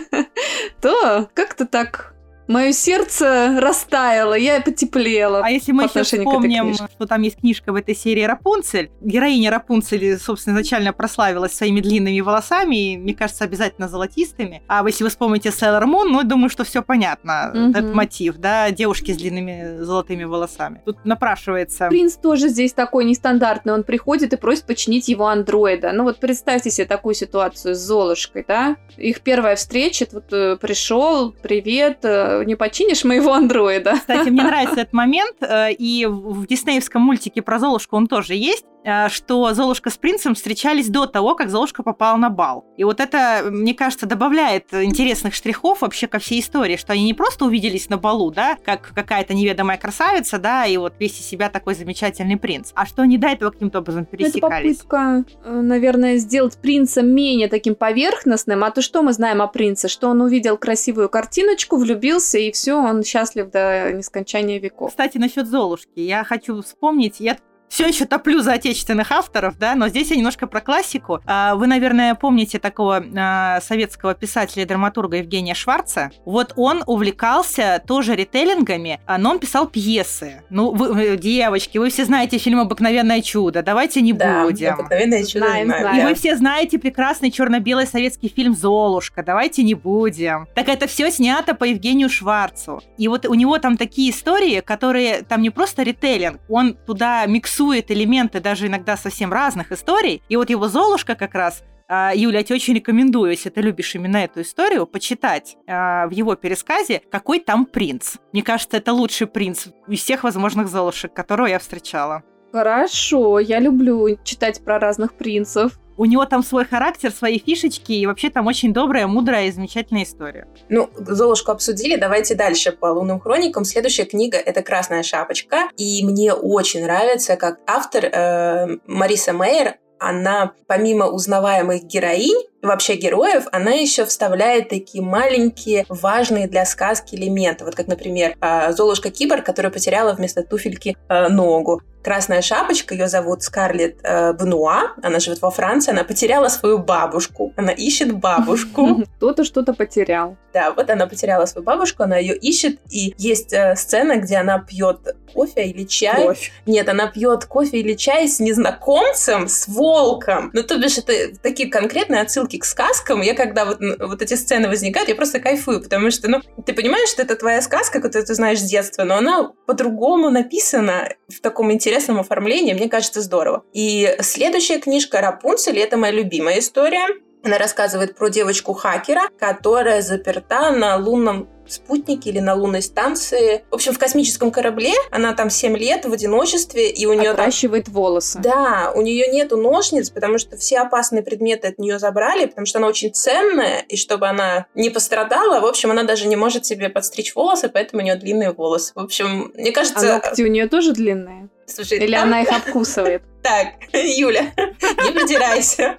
то 0.80 1.28
как-то 1.34 1.66
так 1.66 2.14
мое 2.48 2.72
сердце 2.72 3.58
растаяло, 3.60 4.34
я 4.34 4.60
потеплела. 4.60 5.42
А 5.44 5.50
если 5.50 5.72
мы 5.72 5.84
еще 5.84 6.02
вспомним, 6.02 6.74
что 6.74 7.06
там 7.06 7.22
есть 7.22 7.38
книжка 7.38 7.72
в 7.72 7.76
этой 7.76 7.94
серии 7.94 8.22
Рапунцель, 8.24 8.90
героиня 9.00 9.50
Рапунцели, 9.50 10.16
собственно, 10.16 10.54
изначально 10.54 10.92
прославилась 10.92 11.52
своими 11.52 11.80
длинными 11.80 12.20
волосами, 12.20 12.94
и, 12.94 12.96
мне 12.96 13.14
кажется, 13.14 13.44
обязательно 13.44 13.88
золотистыми. 13.88 14.62
А 14.66 14.82
если 14.86 15.04
вы 15.04 15.10
вспомните 15.10 15.50
Sailor 15.50 15.84
Moon, 15.84 16.04
ну, 16.08 16.18
я 16.20 16.24
думаю, 16.24 16.50
что 16.50 16.64
все 16.64 16.82
понятно, 16.82 17.50
Мгм. 17.54 17.70
этот 17.70 17.94
мотив, 17.94 18.36
да, 18.38 18.70
девушки 18.70 19.12
с 19.12 19.16
длинными 19.16 19.82
золотыми 19.82 20.24
волосами. 20.24 20.80
Тут 20.84 21.04
напрашивается... 21.04 21.88
Принц 21.88 22.14
тоже 22.16 22.48
здесь 22.48 22.72
такой 22.72 23.04
нестандартный. 23.04 23.72
Он 23.72 23.82
приходит 23.84 24.32
и 24.32 24.36
просит 24.36 24.64
починить 24.64 25.08
его 25.08 25.26
андроида. 25.28 25.92
Ну 25.92 26.04
вот 26.04 26.18
представьте 26.18 26.70
себе 26.70 26.86
такую 26.86 27.14
ситуацию 27.14 27.74
с 27.74 27.78
Золушкой, 27.78 28.44
да? 28.46 28.76
Их 28.96 29.20
первая 29.20 29.56
встреча, 29.56 30.06
вот 30.12 30.32
э, 30.32 30.56
пришел, 30.56 31.32
привет, 31.32 31.98
э, 32.04 32.37
не 32.42 32.54
починишь 32.54 33.04
моего 33.04 33.32
андроида? 33.32 33.94
Кстати, 33.94 34.28
мне 34.28 34.42
нравится 34.44 34.80
этот 34.80 34.92
момент, 34.92 35.36
э, 35.40 35.72
и 35.72 36.06
в 36.06 36.46
диснеевском 36.46 37.02
мультике 37.02 37.42
про 37.42 37.58
Золушку 37.58 37.96
он 37.96 38.06
тоже 38.06 38.34
есть, 38.34 38.64
что 39.08 39.52
Золушка 39.54 39.90
с 39.90 39.96
принцем 39.96 40.34
встречались 40.34 40.88
до 40.88 41.06
того, 41.06 41.34
как 41.34 41.50
Золушка 41.50 41.82
попала 41.82 42.16
на 42.16 42.30
бал. 42.30 42.64
И 42.76 42.84
вот 42.84 43.00
это, 43.00 43.48
мне 43.50 43.74
кажется, 43.74 44.06
добавляет 44.06 44.72
интересных 44.72 45.34
штрихов 45.34 45.82
вообще 45.82 46.06
ко 46.06 46.18
всей 46.18 46.40
истории, 46.40 46.76
что 46.76 46.92
они 46.92 47.04
не 47.04 47.14
просто 47.14 47.44
увиделись 47.44 47.88
на 47.88 47.98
балу, 47.98 48.30
да, 48.30 48.56
как 48.64 48.92
какая-то 48.94 49.34
неведомая 49.34 49.78
красавица, 49.78 50.38
да, 50.38 50.66
и 50.66 50.76
вот 50.76 50.94
весь 50.98 51.18
из 51.20 51.26
себя 51.26 51.48
такой 51.50 51.74
замечательный 51.74 52.36
принц, 52.36 52.72
а 52.74 52.86
что 52.86 53.02
они 53.02 53.18
до 53.18 53.28
этого 53.28 53.50
каким-то 53.50 53.80
образом 53.80 54.02
Это 54.02 54.16
пересекались. 54.16 54.78
попытка, 54.78 55.24
э, 55.44 55.60
наверное, 55.60 56.16
сделать 56.18 56.56
принца 56.58 57.02
менее 57.02 57.48
таким 57.48 57.74
поверхностным. 57.74 58.64
А 58.64 58.70
то 58.70 58.82
что 58.82 59.02
мы 59.02 59.12
знаем 59.12 59.42
о 59.42 59.46
принце? 59.46 59.88
Что 59.88 60.08
он 60.08 60.20
увидел 60.20 60.56
красивую 60.56 61.08
картиночку, 61.08 61.76
влюбился, 61.76 62.38
и 62.38 62.52
все, 62.52 62.74
он 62.74 63.02
счастлив 63.04 63.50
до 63.50 63.92
нескончания 63.92 64.58
веков. 64.58 64.90
Кстати, 64.90 65.18
насчет 65.18 65.46
Золушки. 65.46 66.00
Я 66.00 66.24
хочу 66.24 66.62
вспомнить, 66.62 67.20
я 67.20 67.36
все 67.68 67.86
еще 67.86 68.06
топлю 68.06 68.40
за 68.40 68.54
отечественных 68.54 69.12
авторов, 69.12 69.58
да, 69.58 69.74
но 69.74 69.88
здесь 69.88 70.10
я 70.10 70.16
немножко 70.16 70.46
про 70.46 70.60
классику. 70.60 71.20
А, 71.26 71.54
Вы, 71.54 71.66
наверное, 71.66 72.14
помните 72.14 72.58
такого 72.58 73.04
а, 73.16 73.60
советского 73.60 74.14
писателя 74.14 74.62
и 74.62 74.66
драматурга 74.66 75.18
Евгения 75.18 75.54
Шварца. 75.54 76.10
Вот 76.24 76.52
он 76.56 76.82
увлекался 76.86 77.82
тоже 77.86 78.16
ритейлингами, 78.16 79.00
а, 79.06 79.18
но 79.18 79.30
он 79.32 79.38
писал 79.38 79.66
пьесы. 79.66 80.42
Ну, 80.50 80.72
вы, 80.72 81.16
девочки, 81.16 81.78
вы 81.78 81.90
все 81.90 82.04
знаете 82.04 82.38
фильм 82.38 82.58
«Обыкновенное 82.60 83.20
чудо», 83.20 83.62
давайте 83.62 84.00
не 84.00 84.12
Да, 84.12 84.44
будем. 84.44 84.74
обыкновенное 84.74 85.24
чудо. 85.24 85.46
Знаем, 85.46 85.66
знаем. 85.68 85.96
И 85.96 86.00
да. 86.00 86.08
вы 86.08 86.14
все 86.14 86.36
знаете 86.36 86.78
прекрасный 86.78 87.30
черно-белый 87.30 87.86
советский 87.86 88.28
фильм 88.28 88.54
«Золушка». 88.54 89.22
Давайте 89.22 89.62
не 89.62 89.74
будем. 89.74 90.46
Так 90.54 90.68
это 90.68 90.86
все 90.86 91.10
снято 91.10 91.54
по 91.54 91.64
Евгению 91.64 92.08
Шварцу. 92.08 92.82
И 92.96 93.08
вот 93.08 93.26
у 93.26 93.34
него 93.34 93.58
там 93.58 93.76
такие 93.76 94.10
истории, 94.10 94.60
которые 94.60 95.22
там 95.22 95.42
не 95.42 95.50
просто 95.50 95.82
ритейлинг, 95.82 96.40
он 96.48 96.74
туда 96.74 97.26
миксует 97.26 97.57
элементы 97.60 98.40
даже 98.40 98.66
иногда 98.66 98.96
совсем 98.96 99.32
разных 99.32 99.72
историй. 99.72 100.22
И 100.28 100.36
вот 100.36 100.50
его 100.50 100.68
«Золушка» 100.68 101.14
как 101.14 101.34
раз 101.34 101.62
а, 101.90 102.12
Юля, 102.14 102.38
я 102.38 102.44
тебе 102.44 102.56
очень 102.56 102.74
рекомендую, 102.74 103.30
если 103.30 103.48
ты 103.48 103.62
любишь 103.62 103.94
именно 103.94 104.18
эту 104.18 104.42
историю, 104.42 104.86
почитать 104.86 105.56
а, 105.66 106.06
в 106.06 106.10
его 106.10 106.34
пересказе, 106.34 107.00
какой 107.10 107.40
там 107.40 107.64
принц. 107.64 108.16
Мне 108.32 108.42
кажется, 108.42 108.76
это 108.76 108.92
лучший 108.92 109.26
принц 109.26 109.68
из 109.88 110.00
всех 110.02 110.22
возможных 110.22 110.68
Золушек, 110.68 111.14
которого 111.14 111.46
я 111.46 111.58
встречала. 111.58 112.22
Хорошо, 112.52 113.38
я 113.38 113.58
люблю 113.58 114.18
читать 114.22 114.62
про 114.62 114.78
разных 114.78 115.14
принцев. 115.14 115.78
У 115.98 116.04
него 116.04 116.24
там 116.26 116.44
свой 116.44 116.64
характер, 116.64 117.10
свои 117.10 117.40
фишечки, 117.40 117.90
и 117.90 118.06
вообще 118.06 118.30
там 118.30 118.46
очень 118.46 118.72
добрая, 118.72 119.08
мудрая 119.08 119.46
и 119.46 119.50
замечательная 119.50 120.04
история. 120.04 120.46
Ну, 120.68 120.88
Золушку 120.96 121.50
обсудили, 121.50 121.96
давайте 121.96 122.36
дальше 122.36 122.70
по 122.70 122.86
лунным 122.86 123.18
хроникам. 123.18 123.64
Следующая 123.64 124.04
книга— 124.04 124.36
это 124.46 124.62
«Красная 124.62 125.02
шапочка», 125.02 125.68
и 125.76 126.06
мне 126.06 126.32
очень 126.32 126.84
нравится, 126.84 127.36
как 127.36 127.58
автор 127.66 128.04
э, 128.04 128.78
Мариса 128.86 129.32
Мейер, 129.32 129.74
она 129.98 130.52
помимо 130.68 131.08
узнаваемых 131.08 131.82
героинь, 131.82 132.46
вообще 132.62 132.96
героев, 132.96 133.44
она 133.52 133.72
еще 133.72 134.04
вставляет 134.04 134.68
такие 134.68 135.02
маленькие, 135.02 135.84
важные 135.88 136.48
для 136.48 136.64
сказки 136.64 137.14
элементы. 137.14 137.64
Вот 137.64 137.74
как, 137.74 137.86
например, 137.86 138.36
э, 138.40 138.72
Золушка 138.72 139.10
Кибор, 139.10 139.42
которая 139.42 139.72
потеряла 139.72 140.12
вместо 140.12 140.42
туфельки 140.42 140.96
э, 141.08 141.28
ногу. 141.28 141.82
Красная 142.02 142.42
шапочка, 142.42 142.94
ее 142.94 143.08
зовут 143.08 143.42
Скарлетт 143.42 143.98
э, 144.02 144.32
Бнуа, 144.32 144.92
она 145.02 145.18
живет 145.18 145.42
во 145.42 145.50
Франции, 145.50 145.90
она 145.90 146.04
потеряла 146.04 146.48
свою 146.48 146.78
бабушку, 146.78 147.52
она 147.56 147.72
ищет 147.72 148.12
бабушку. 148.16 149.02
Кто-то 149.16 149.44
что-то 149.44 149.74
потерял. 149.74 150.36
Да, 150.54 150.72
вот 150.72 150.88
она 150.88 151.06
потеряла 151.06 151.44
свою 151.46 151.64
бабушку, 151.64 152.04
она 152.04 152.16
ее 152.16 152.36
ищет, 152.36 152.78
и 152.90 153.14
есть 153.18 153.52
э, 153.52 153.74
сцена, 153.76 154.16
где 154.16 154.36
она 154.36 154.58
пьет 154.60 155.16
кофе 155.34 155.66
или 155.66 155.84
чай. 155.84 156.22
Кровь. 156.22 156.52
Нет, 156.66 156.88
она 156.88 157.08
пьет 157.08 157.44
кофе 157.44 157.78
или 157.78 157.94
чай 157.94 158.28
с 158.28 158.40
незнакомцем, 158.40 159.48
с 159.48 159.68
волком. 159.68 160.50
Ну, 160.54 160.62
то 160.62 160.78
бишь, 160.78 160.98
это 160.98 161.12
такие 161.42 161.68
конкретные 161.68 162.22
отсылки 162.22 162.47
к 162.56 162.64
сказкам. 162.64 163.20
Я 163.20 163.34
когда 163.34 163.66
вот, 163.66 163.80
вот 163.80 164.22
эти 164.22 164.34
сцены 164.34 164.68
возникают, 164.68 165.10
я 165.10 165.14
просто 165.14 165.40
кайфую, 165.40 165.82
потому 165.82 166.10
что, 166.10 166.28
ну, 166.28 166.40
ты 166.64 166.72
понимаешь, 166.72 167.10
что 167.10 167.22
это 167.22 167.36
твоя 167.36 167.60
сказка, 167.60 168.00
которую 168.00 168.26
ты 168.26 168.34
знаешь 168.34 168.60
с 168.60 168.64
детства, 168.64 169.04
но 169.04 169.16
она 169.16 169.52
по-другому 169.66 170.30
написана 170.30 171.10
в 171.28 171.40
таком 171.40 171.70
интересном 171.72 172.20
оформлении, 172.20 172.72
мне 172.72 172.88
кажется, 172.88 173.20
здорово. 173.20 173.64
И 173.74 174.16
следующая 174.20 174.78
книжка 174.78 175.20
«Рапунцель»— 175.20 175.78
это 175.80 175.96
моя 175.96 176.12
любимая 176.12 176.60
история. 176.60 177.06
Она 177.48 177.56
рассказывает 177.56 178.14
про 178.14 178.28
девочку-хакера, 178.28 179.22
которая 179.38 180.02
заперта 180.02 180.70
на 180.70 180.96
лунном 180.96 181.48
спутнике 181.66 182.28
или 182.28 182.40
на 182.40 182.54
лунной 182.54 182.82
станции. 182.82 183.64
В 183.70 183.74
общем, 183.74 183.94
в 183.94 183.98
космическом 183.98 184.50
корабле. 184.50 184.92
Она 185.10 185.32
там 185.32 185.48
7 185.48 185.74
лет 185.78 186.04
в 186.04 186.12
одиночестве, 186.12 186.90
и 186.90 187.06
у 187.06 187.14
нее 187.14 187.32
там... 187.32 187.40
Отращивает 187.40 187.88
волосы. 187.88 188.38
Да, 188.42 188.92
у 188.94 189.00
нее 189.00 189.28
нету 189.28 189.56
ножниц, 189.56 190.10
потому 190.10 190.36
что 190.36 190.58
все 190.58 190.80
опасные 190.80 191.22
предметы 191.22 191.68
от 191.68 191.78
нее 191.78 191.98
забрали, 191.98 192.44
потому 192.44 192.66
что 192.66 192.80
она 192.80 192.88
очень 192.88 193.14
ценная, 193.14 193.80
и 193.88 193.96
чтобы 193.96 194.28
она 194.28 194.66
не 194.74 194.90
пострадала, 194.90 195.60
в 195.60 195.64
общем, 195.64 195.90
она 195.90 196.02
даже 196.02 196.28
не 196.28 196.36
может 196.36 196.66
себе 196.66 196.90
подстричь 196.90 197.34
волосы, 197.34 197.70
поэтому 197.70 198.02
у 198.02 198.04
нее 198.04 198.16
длинные 198.16 198.52
волосы. 198.52 198.92
В 198.94 199.00
общем, 199.00 199.52
мне 199.54 199.70
А 199.70 199.74
кажется... 199.74 200.20
ногти 200.22 200.42
у 200.42 200.48
нее 200.48 200.68
тоже 200.68 200.92
длинные? 200.92 201.48
Слушай, 201.68 201.98
Или 201.98 202.12
там- 202.12 202.28
она 202.28 202.42
их 202.42 202.50
обкусывает? 202.50 203.22
Так, 203.40 203.68
Юля, 203.92 204.52
не 204.56 205.12
придирайся. 205.12 205.98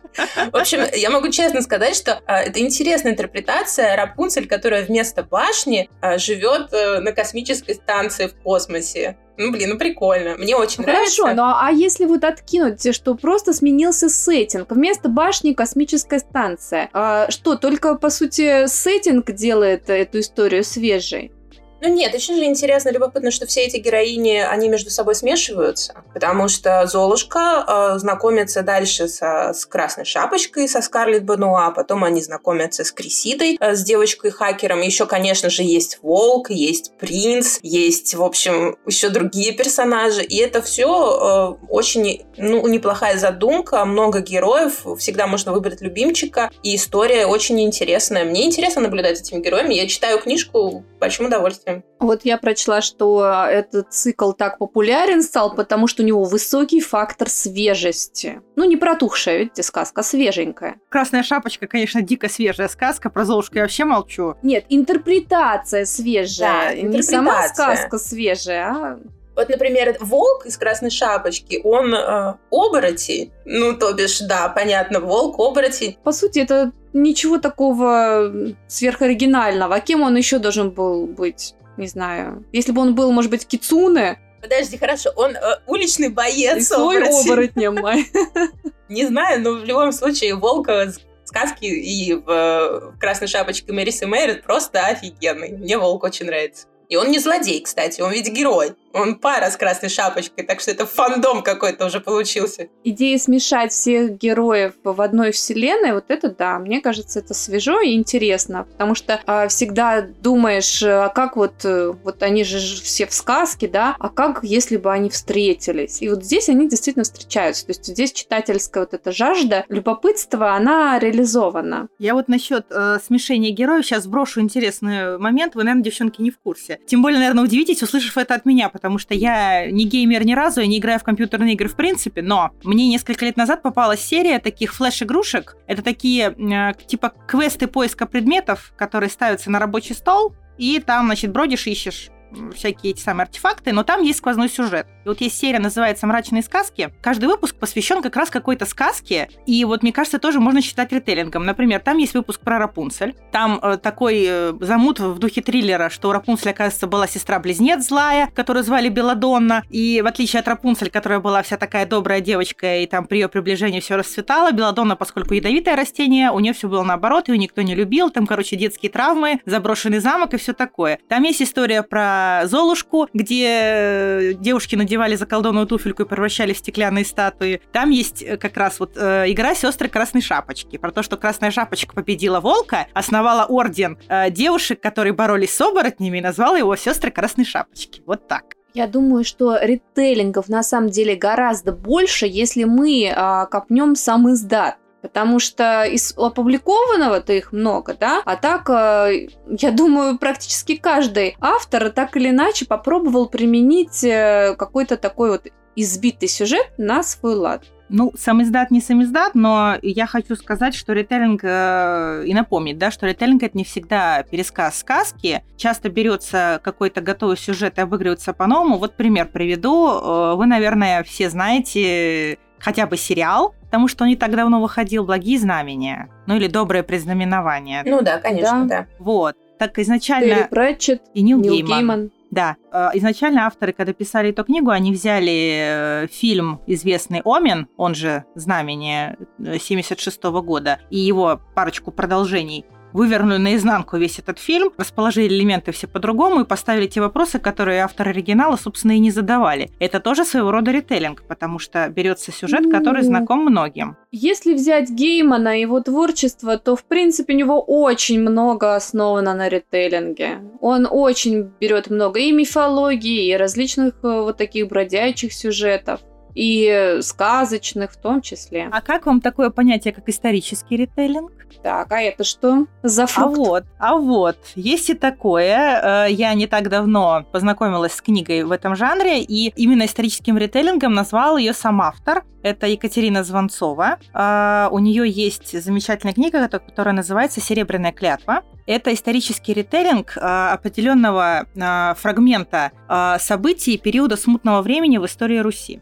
В 0.52 0.56
общем, 0.56 0.82
я 0.94 1.10
могу 1.10 1.30
честно 1.30 1.62
сказать, 1.62 1.96
что 1.96 2.22
а, 2.28 2.42
это 2.42 2.60
интересная 2.60 3.14
интерпретация 3.14 3.96
Рапунцель, 3.96 4.46
которая 4.46 4.84
вместо 4.84 5.24
башни 5.24 5.90
а, 6.02 6.18
живет 6.18 6.74
э, 6.74 7.00
на 7.00 7.14
космической 7.14 7.76
станции 7.76 8.28
в 8.28 8.36
космосе. 8.44 9.18
Ну, 9.38 9.52
блин, 9.52 9.70
ну 9.70 9.78
прикольно. 9.78 10.36
Мне 10.36 10.58
очень 10.58 10.84
Хорошо, 10.84 11.24
нравится. 11.24 11.34
но 11.34 11.58
а 11.60 11.72
если 11.72 12.04
вот 12.06 12.26
откинуть, 12.26 12.94
что 12.94 13.16
просто 13.16 13.54
сменился 13.54 14.10
сеттинг? 14.10 14.70
Вместо 14.70 15.08
башни 15.08 15.54
космическая 15.54 16.20
станция. 16.20 16.90
А 16.92 17.32
что, 17.32 17.56
только, 17.56 17.96
по 17.96 18.10
сути, 18.10 18.68
сеттинг 18.68 19.32
делает 19.32 19.90
эту 19.90 20.20
историю 20.20 20.66
свежей? 20.66 21.32
Ну 21.82 21.88
нет, 21.88 22.14
очень 22.14 22.36
же 22.36 22.44
интересно, 22.44 22.90
любопытно, 22.90 23.32
что 23.32 23.46
все 23.46 23.62
эти 23.62 23.78
героини, 23.78 24.38
они 24.38 24.68
между 24.68 24.90
собой 24.90 25.16
смешиваются, 25.16 26.04
потому 26.14 26.50
что 26.50 26.86
Золушка 26.88 27.94
э, 27.96 28.00
знакомится 28.00 28.64
дальше 28.64 29.08
со, 29.08 29.54
с 29.54 29.66
Красной 29.66 30.04
Шапочкой, 30.04 30.68
со 30.68 30.82
Скарлетт 30.82 31.24
Бануа, 31.24 31.72
потом 31.72 32.04
они 32.04 32.22
знакомятся 32.22 32.84
с 32.84 32.92
Крисидой, 32.92 33.58
э, 33.60 33.76
с 33.76 33.84
девочкой-хакером. 33.84 34.82
Еще, 34.82 35.06
конечно 35.06 35.50
же, 35.50 35.64
есть 35.64 36.00
Волк, 36.02 36.50
есть 36.50 36.92
Принц, 36.98 37.60
есть, 37.62 38.14
в 38.14 38.24
общем, 38.24 38.78
еще 38.86 39.10
другие 39.10 39.54
персонажи. 39.54 40.24
И 40.24 40.38
это 40.38 40.62
все 40.62 41.58
э, 41.62 41.66
очень 41.70 42.26
ну, 42.38 42.68
неплохая 42.68 43.18
задумка, 43.18 43.86
много 43.86 44.20
героев, 44.20 44.86
всегда 44.98 45.28
можно 45.28 45.54
выбрать 45.54 45.82
любимчика, 45.82 46.52
и 46.62 46.76
история 46.76 47.26
очень 47.26 47.62
интересная. 47.62 48.26
Мне 48.26 48.46
интересно 48.46 48.82
наблюдать 48.82 49.18
за 49.18 49.24
этими 49.24 49.42
героями. 49.42 49.76
Я 49.76 49.88
читаю 49.88 50.20
книжку 50.20 50.84
большим 51.00 51.28
удовольствием. 51.28 51.69
Вот 52.00 52.22
я 52.24 52.38
прочла, 52.38 52.82
что 52.82 53.26
этот 53.50 53.94
цикл 53.94 54.32
так 54.32 54.58
популярен 54.58 55.22
стал, 55.22 55.54
потому 55.56 55.88
что 55.88 56.04
у 56.04 56.06
него 56.06 56.24
высокий 56.24 56.82
фактор 56.82 57.30
свежести. 57.30 58.42
Ну, 58.56 58.64
не 58.64 58.78
протухшая, 58.78 59.40
видите, 59.40 59.64
сказка, 59.64 60.02
а 60.02 60.04
свеженькая. 60.04 60.78
Красная 60.90 61.24
шапочка, 61.24 61.68
конечно, 61.68 62.02
дико 62.02 62.30
свежая 62.30 62.68
сказка. 62.70 63.10
Про 63.10 63.26
Золушку 63.26 63.56
я 63.56 63.64
вообще 63.64 63.86
молчу. 63.86 64.36
Нет, 64.42 64.66
интерпретация 64.70 65.86
свежая. 65.86 66.76
Да, 66.76 66.82
не 66.82 67.02
сама 67.02 67.32
интерпретация. 67.42 67.76
сказка 67.76 67.98
свежая, 67.98 68.66
а 68.70 69.00
Вот, 69.36 69.50
например, 69.50 69.96
волк 70.00 70.46
из 70.46 70.58
красной 70.58 70.90
шапочки, 70.90 71.62
он 71.64 71.94
э, 71.94 72.36
оборотень. 72.52 73.32
Ну, 73.46 73.74
то 73.74 73.94
бишь, 73.94 74.20
да, 74.20 74.50
понятно, 74.50 75.00
волк, 75.00 75.40
оборотень. 75.40 75.98
по 76.04 76.12
сути, 76.12 76.40
это 76.40 76.72
ничего 76.94 77.38
такого 77.38 78.32
сверхоригинального. 78.68 79.76
А 79.76 79.80
кем 79.80 80.02
он 80.02 80.16
еще 80.16 80.40
должен 80.40 80.72
был 80.72 81.08
быть? 81.08 81.56
Не 81.80 81.88
знаю. 81.88 82.46
Если 82.52 82.74
бы 82.74 82.82
он 82.82 82.94
был, 82.94 83.12
может 83.12 83.32
быть, 83.32 83.48
Кицуне, 83.48 84.20
Подожди, 84.42 84.78
хорошо, 84.78 85.12
он 85.18 85.36
э, 85.36 85.60
уличный 85.68 86.08
и 86.08 86.12
боец, 86.12 86.68
свой 86.68 87.04
оборотнем. 87.04 87.76
Не 88.90 89.06
знаю, 89.06 89.42
но 89.42 89.52
в 89.54 89.66
любом 89.66 89.92
случае 89.92 90.36
волка 90.36 90.94
сказки 91.26 91.66
и 91.66 92.14
в, 92.14 92.30
э, 92.30 93.00
«Красной 93.00 93.28
шапочке» 93.28 93.72
Мэрисы 93.74 94.08
Мэри 94.08 94.36
просто 94.36 94.86
офигенный. 94.86 95.58
Мне 95.58 95.78
волк 95.78 96.04
очень 96.04 96.26
нравится. 96.26 96.68
И 96.88 96.96
он 96.96 97.12
не 97.12 97.20
злодей, 97.20 97.62
кстати, 97.62 98.02
он 98.02 98.12
ведь 98.12 98.30
герой. 98.30 98.74
Он 98.94 99.16
пара 99.16 99.50
с 99.50 99.58
красной 99.58 99.90
шапочкой, 99.90 100.46
так 100.46 100.60
что 100.60 100.72
это 100.72 100.86
фандом 100.86 101.44
какой-то 101.44 101.86
уже 101.86 102.00
получился. 102.00 102.68
Идея 102.84 103.18
смешать 103.18 103.72
всех 103.72 104.18
героев 104.18 104.74
в 104.84 105.02
одной 105.02 105.32
вселенной, 105.32 105.94
вот 105.94 106.06
это 106.08 106.30
да, 106.30 106.60
мне 106.60 106.82
кажется, 106.82 107.20
это 107.20 107.34
свежо 107.34 107.82
и 107.82 107.94
интересно, 107.94 108.66
потому 108.72 108.96
что 108.96 109.20
а, 109.26 109.48
всегда 109.48 110.02
думаешь, 110.02 110.82
а 110.84 111.10
как 111.10 111.36
вот, 111.36 111.66
э, 111.66 111.94
вот 112.04 112.24
они 112.24 112.44
же 112.44 112.60
все 112.82 113.06
в 113.06 113.14
сказке, 113.14 113.68
да, 113.68 113.96
а 114.00 114.10
как 114.10 114.44
если 114.44 114.78
бы 114.78 114.92
они 114.92 115.10
встретились? 115.10 116.02
И 116.02 116.10
вот 116.10 116.24
здесь 116.24 116.50
они 116.50 116.68
действительно 116.68 117.04
встречаются, 117.04 117.66
то 117.66 117.72
есть 117.72 117.86
здесь 117.86 118.12
читательская 118.12 118.84
вот 118.84 118.94
эта 118.94 119.12
жажда, 119.12 119.66
любопытство, 119.70 120.54
она 120.54 121.00
реализована. 121.00 121.88
Я 122.00 122.14
вот 122.14 122.28
насчет 122.28 122.66
э, 122.70 122.98
смешения 123.06 123.52
героев 123.52 123.86
сейчас 123.86 124.08
брошу 124.08 124.42
интересный 124.42 125.18
момент. 125.18 125.56
Вы, 125.56 125.64
наверное, 125.64 125.84
девчонки, 125.84 126.22
не 126.22 126.32
в 126.32 126.40
курсе. 126.40 126.80
Тем 126.88 127.02
более, 127.02 127.20
наверное, 127.20 127.44
удивитесь, 127.44 127.82
услышав 127.84 128.18
это 128.18 128.36
от 128.36 128.46
меня, 128.46 128.70
потому 128.80 128.98
что 128.98 129.14
я 129.14 129.70
не 129.70 129.86
геймер 129.86 130.26
ни 130.26 130.34
разу, 130.34 130.62
я 130.62 130.68
не 130.68 130.80
играю 130.80 131.00
в 131.00 131.04
компьютерные 131.04 131.54
игры 131.54 131.68
в 131.68 131.76
принципе, 131.76 132.22
но 132.22 132.52
мне 132.64 132.88
несколько 132.88 133.26
лет 133.26 133.36
назад 133.36 133.62
попалась 133.62 134.00
серия 134.00 134.40
таких 134.40 134.74
флеш-игрушек. 134.74 135.58
Это 135.68 135.82
такие 135.82 136.34
э, 136.38 136.74
типа 136.88 137.14
квесты 137.28 137.68
поиска 137.68 138.06
предметов, 138.06 138.72
которые 138.78 139.10
ставятся 139.10 139.52
на 139.52 139.60
рабочий 139.60 139.94
стол, 139.94 140.34
и 140.58 140.80
там, 140.80 141.08
значит, 141.08 141.32
бродишь, 141.32 141.68
ищешь 141.68 142.10
всякие 142.56 142.92
эти 142.94 143.02
самые 143.02 143.24
артефакты, 143.24 143.72
но 143.72 143.84
там 143.84 144.02
есть 144.02 144.20
сквозной 144.20 144.50
сюжет. 144.50 144.88
И 145.06 145.10
вот 145.10 145.22
есть 145.22 145.38
серия, 145.38 145.60
называется 145.60 146.08
«Мрачные 146.08 146.44
сказки». 146.44 146.92
Каждый 147.02 147.26
выпуск 147.26 147.56
посвящен 147.56 148.02
как 148.02 148.16
раз 148.16 148.30
какой-то 148.30 148.66
сказке, 148.66 149.30
и 149.46 149.66
вот, 149.66 149.84
мне 149.84 149.92
кажется, 149.92 150.20
тоже 150.20 150.40
можно 150.40 150.62
считать 150.62 150.92
ритейлингом. 150.92 151.46
Например, 151.46 151.80
там 151.80 151.98
есть 151.98 152.14
выпуск 152.14 152.42
про 152.42 152.60
Рапунцель. 152.60 153.16
Там 153.32 153.60
э, 153.62 153.78
такой 153.78 154.26
э, 154.28 154.54
замут 154.62 155.00
в 155.00 155.18
духе 155.20 155.42
триллера, 155.42 155.90
что 155.90 156.10
у 156.10 156.12
Рапунцель, 156.12 156.52
оказывается, 156.52 156.88
была 156.88 157.08
сестра-близнец 157.08 157.88
злая, 157.88 158.30
которую 158.36 158.64
звали 158.64 158.90
Беладонна, 158.90 159.64
и 159.70 160.02
в 160.02 160.08
отличие 160.08 160.42
от 160.42 160.48
Рапунцель, 160.48 160.90
которая 160.90 161.20
была 161.20 161.42
вся 161.42 161.58
такая 161.58 161.86
добрая 161.86 162.22
девочка, 162.22 162.78
и 162.78 162.86
там 162.86 163.06
при 163.06 163.18
ее 163.18 163.30
приближении 163.30 163.80
все 163.80 163.96
расцветало, 163.96 164.52
Беладонна, 164.52 164.96
поскольку 164.96 165.34
ядовитое 165.34 165.76
растение, 165.76 166.32
у 166.32 166.40
нее 166.40 166.54
все 166.54 166.68
было 166.68 166.84
наоборот, 166.84 167.30
ее 167.30 167.38
никто 167.38 167.62
не 167.62 167.76
любил, 167.76 168.10
там, 168.10 168.28
короче, 168.28 168.56
детские 168.56 168.92
травмы, 168.92 169.40
заброшенный 169.46 170.00
замок 170.00 170.34
и 170.34 170.38
все 170.38 170.54
такое. 170.54 171.00
Там 171.08 171.24
есть 171.24 171.42
история 171.42 171.84
про 171.84 172.19
Золушку, 172.46 173.08
где 173.14 173.46
э, 173.48 174.34
девушки 174.34 174.76
надевали 174.76 175.16
заколдованную 175.16 175.68
туфельку 175.68 176.04
и 176.04 176.06
превращали 176.06 176.54
в 176.54 176.58
стеклянные 176.58 177.06
статуи. 177.06 177.62
Там 177.72 177.90
есть 177.90 178.22
э, 178.22 178.38
как 178.38 178.58
раз 178.58 178.80
вот 178.80 178.98
э, 178.98 179.26
игра 179.32 179.56
сестры 179.56 179.90
Красной 179.90 180.22
Шапочки, 180.22 180.78
про 180.78 180.92
то, 180.92 181.04
что 181.04 181.18
Красная 181.18 181.52
Шапочка 181.52 181.94
победила 181.94 182.40
волка, 182.40 182.88
основала 182.94 183.46
орден 183.46 183.98
э, 184.08 184.30
девушек, 184.32 184.82
которые 184.82 185.14
боролись 185.14 185.54
с 185.54 185.62
оборотнями, 185.62 186.18
и 186.18 186.22
назвала 186.22 186.58
его 186.58 186.76
сестры 186.76 187.12
Красной 187.12 187.46
Шапочки. 187.46 188.02
Вот 188.06 188.28
так. 188.28 188.56
Я 188.74 188.88
думаю, 188.88 189.24
что 189.24 189.58
ритейлингов 189.60 190.48
на 190.48 190.62
самом 190.62 190.90
деле 190.90 191.16
гораздо 191.16 191.72
больше, 191.72 192.28
если 192.28 192.66
мы 192.66 193.12
а, 193.16 193.46
копнем 193.48 193.96
сам 193.96 194.32
издат. 194.32 194.78
Потому 195.02 195.40
что 195.40 195.84
из 195.84 196.14
опубликованного-то 196.18 197.34
их 197.34 197.54
много, 197.54 197.96
да? 197.98 198.22
А 198.26 198.36
так, 198.36 198.70
э, 198.70 199.30
я 199.48 199.72
думаю, 199.72 200.18
практически 200.18 200.76
каждый 200.76 201.38
автор 201.40 201.90
так 201.90 202.18
или 202.18 202.30
иначе 202.30 202.66
попробовал 202.66 203.30
применить 203.30 204.04
э, 204.04 204.56
какой-то 204.58 204.98
такой 204.98 205.32
вот 205.32 205.48
избитый 205.76 206.28
сюжет 206.28 206.68
на 206.78 207.04
свой 207.04 207.36
лад. 207.36 207.64
Ну, 207.92 208.14
сам 208.16 208.44
издат 208.44 208.70
не 208.70 208.82
сам 208.82 209.02
издат, 209.02 209.34
но 209.34 209.76
я 209.82 210.06
хочу 210.06 210.36
сказать, 210.36 210.76
что 210.76 210.94
ритейлинг, 210.94 211.42
э, 211.44 212.24
и 212.26 212.34
напомнить, 212.36 212.78
да, 212.78 212.92
что 212.92 213.08
ритейлинг 213.08 213.42
это 213.42 213.58
не 213.58 213.64
всегда 213.64 214.22
пересказ 214.24 214.80
сказки. 214.80 215.44
Часто 215.58 215.90
берется 215.90 216.60
какой-то 216.64 217.02
готовый 217.02 217.36
сюжет 217.36 217.80
и 217.80 217.82
обыгрывается 217.82 218.34
по-новому. 218.34 218.78
Вот 218.78 218.96
пример 218.96 219.28
приведу. 219.28 219.88
Э, 219.90 220.36
Вы, 220.36 220.46
наверное, 220.46 221.04
все 221.04 221.30
знаете 221.32 222.38
хотя 222.60 222.86
бы 222.88 222.98
сериал, 222.98 223.56
потому 223.62 223.88
что 223.88 224.04
он 224.04 224.10
не 224.10 224.16
так 224.16 224.36
давно 224.36 224.62
выходил 224.62 225.06
«Благие 225.06 225.40
знамения», 225.40 226.10
ну 226.28 226.36
или 226.36 226.48
«Доброе 226.48 226.84
предзнаменование». 226.84 227.84
Ну 227.86 228.02
да, 228.02 228.20
конечно, 228.20 228.66
да. 228.68 228.88
Вот. 229.00 229.36
Так 229.58 229.76
Терри 229.76 229.84
изначально... 229.84 230.48
Pratchett, 230.52 231.02
И 231.14 231.22
Нил, 231.22 231.40
Нил 231.40 231.54
Гейман. 231.54 231.80
Гейман. 231.80 232.12
Да, 232.32 232.58
э, 232.72 232.90
изначально 232.94 233.48
авторы, 233.48 233.74
когда 233.74 233.92
писали 233.92 234.30
эту 234.30 234.44
книгу, 234.44 234.70
они 234.70 234.92
взяли 234.92 236.04
э, 236.04 236.08
фильм 236.12 236.62
известный 236.68 237.22
«Омен», 237.26 237.68
он 237.76 237.96
же 237.96 238.24
«Знамение» 238.36 239.18
76 239.40 240.24
года, 240.24 240.80
и 240.92 241.00
его 241.00 241.42
парочку 241.56 241.92
продолжений, 241.92 242.66
вывернули 242.94 243.38
наизнанку 243.38 243.98
весь 243.98 244.20
этот 244.20 244.40
фильм, 244.40 244.72
расположили 244.78 245.28
элементы 245.28 245.72
все 245.72 245.88
по-другому 245.88 246.42
и 246.42 246.46
поставили 246.46 246.88
те 246.88 247.02
вопросы, 247.02 247.40
которые 247.40 247.82
авторы 247.84 248.12
оригинала, 248.12 248.56
собственно, 248.56 248.94
и 248.94 249.00
не 249.00 249.12
задавали. 249.12 249.70
Это 249.80 250.00
тоже 250.00 250.26
своего 250.26 250.52
рода 250.52 250.72
ритейлинг, 250.72 251.24
потому 251.28 251.60
что 251.60 251.88
берется 251.90 252.32
сюжет, 252.32 252.72
который 252.72 253.02
Ну. 253.02 253.08
знаком 253.08 253.46
многим. 253.46 253.98
Если 254.12 254.54
взять 254.54 254.90
Геймана 254.90 255.58
и 255.58 255.62
его 255.62 255.80
творчество, 255.82 256.58
то, 256.58 256.76
в 256.76 256.84
принципе, 256.84 257.34
у 257.34 257.38
него 257.38 257.62
очень 257.62 258.20
много 258.20 258.76
основано 258.76 259.34
на 259.34 259.50
ритейлинге. 259.50 260.40
Он 260.62 260.88
очень 260.90 261.52
берет 261.60 261.90
много 261.90 262.20
и 262.20 262.32
мифологии, 262.32 263.28
и 263.30 263.38
различных 263.38 263.94
э, 264.04 264.22
вот 264.22 264.38
таких 264.38 264.68
бродячих 264.68 265.34
сюжетов, 265.34 266.00
и 266.36 266.98
сказочных 267.02 267.92
в 267.92 267.98
том 267.98 268.22
числе. 268.22 268.70
А 268.72 268.82
как 268.82 269.06
вам 269.06 269.22
такое 269.22 269.50
понятие, 269.50 269.94
как 269.94 270.08
исторический 270.10 270.78
ритейлинг? 270.78 271.32
Так, 271.64 271.92
а 271.92 272.00
это 272.02 272.24
что 272.24 272.68
за 272.84 273.04
А 273.04 273.08
фрукт? 273.08 273.38
вот, 273.38 273.64
а 273.80 273.96
вот, 273.96 274.38
есть 274.56 274.90
и 274.92 274.94
такое. 274.94 276.06
Э, 276.08 276.12
Я 276.12 276.34
не 276.36 276.46
так 276.48 276.70
давно 276.70 277.26
познакомилась 277.32 277.94
с 277.94 278.02
книгой 278.02 278.44
в 278.44 278.52
этом 278.52 278.76
жанре, 278.76 279.22
и 279.22 279.52
именно 279.56 279.86
историческим 279.86 280.38
ритейлингом 280.38 280.94
назвал 280.94 281.38
ее 281.38 281.54
сам 281.54 281.82
автор. 281.82 282.24
Это 282.44 282.68
Екатерина 282.68 283.24
Звонцова. 283.24 283.98
А, 284.14 284.70
У 284.72 284.80
нее 284.80 285.10
есть 285.10 285.60
замечательная 285.62 286.14
книга, 286.14 286.38
кото- 286.48 286.60
которая 286.60 286.94
называется 286.94 287.42
«Серебряная 287.42 287.92
клятва». 287.92 288.44
Это 288.68 288.94
исторический 288.94 289.54
ритейлинг 289.54 290.14
а, 290.18 290.54
определенного 290.54 291.48
а, 291.60 291.96
фрагмента 291.96 292.72
а, 292.88 293.18
событий 293.20 293.78
периода 293.78 294.16
смутного 294.16 294.62
времени 294.62 294.98
в 295.00 295.06
истории 295.06 295.40
Руси. 295.40 295.82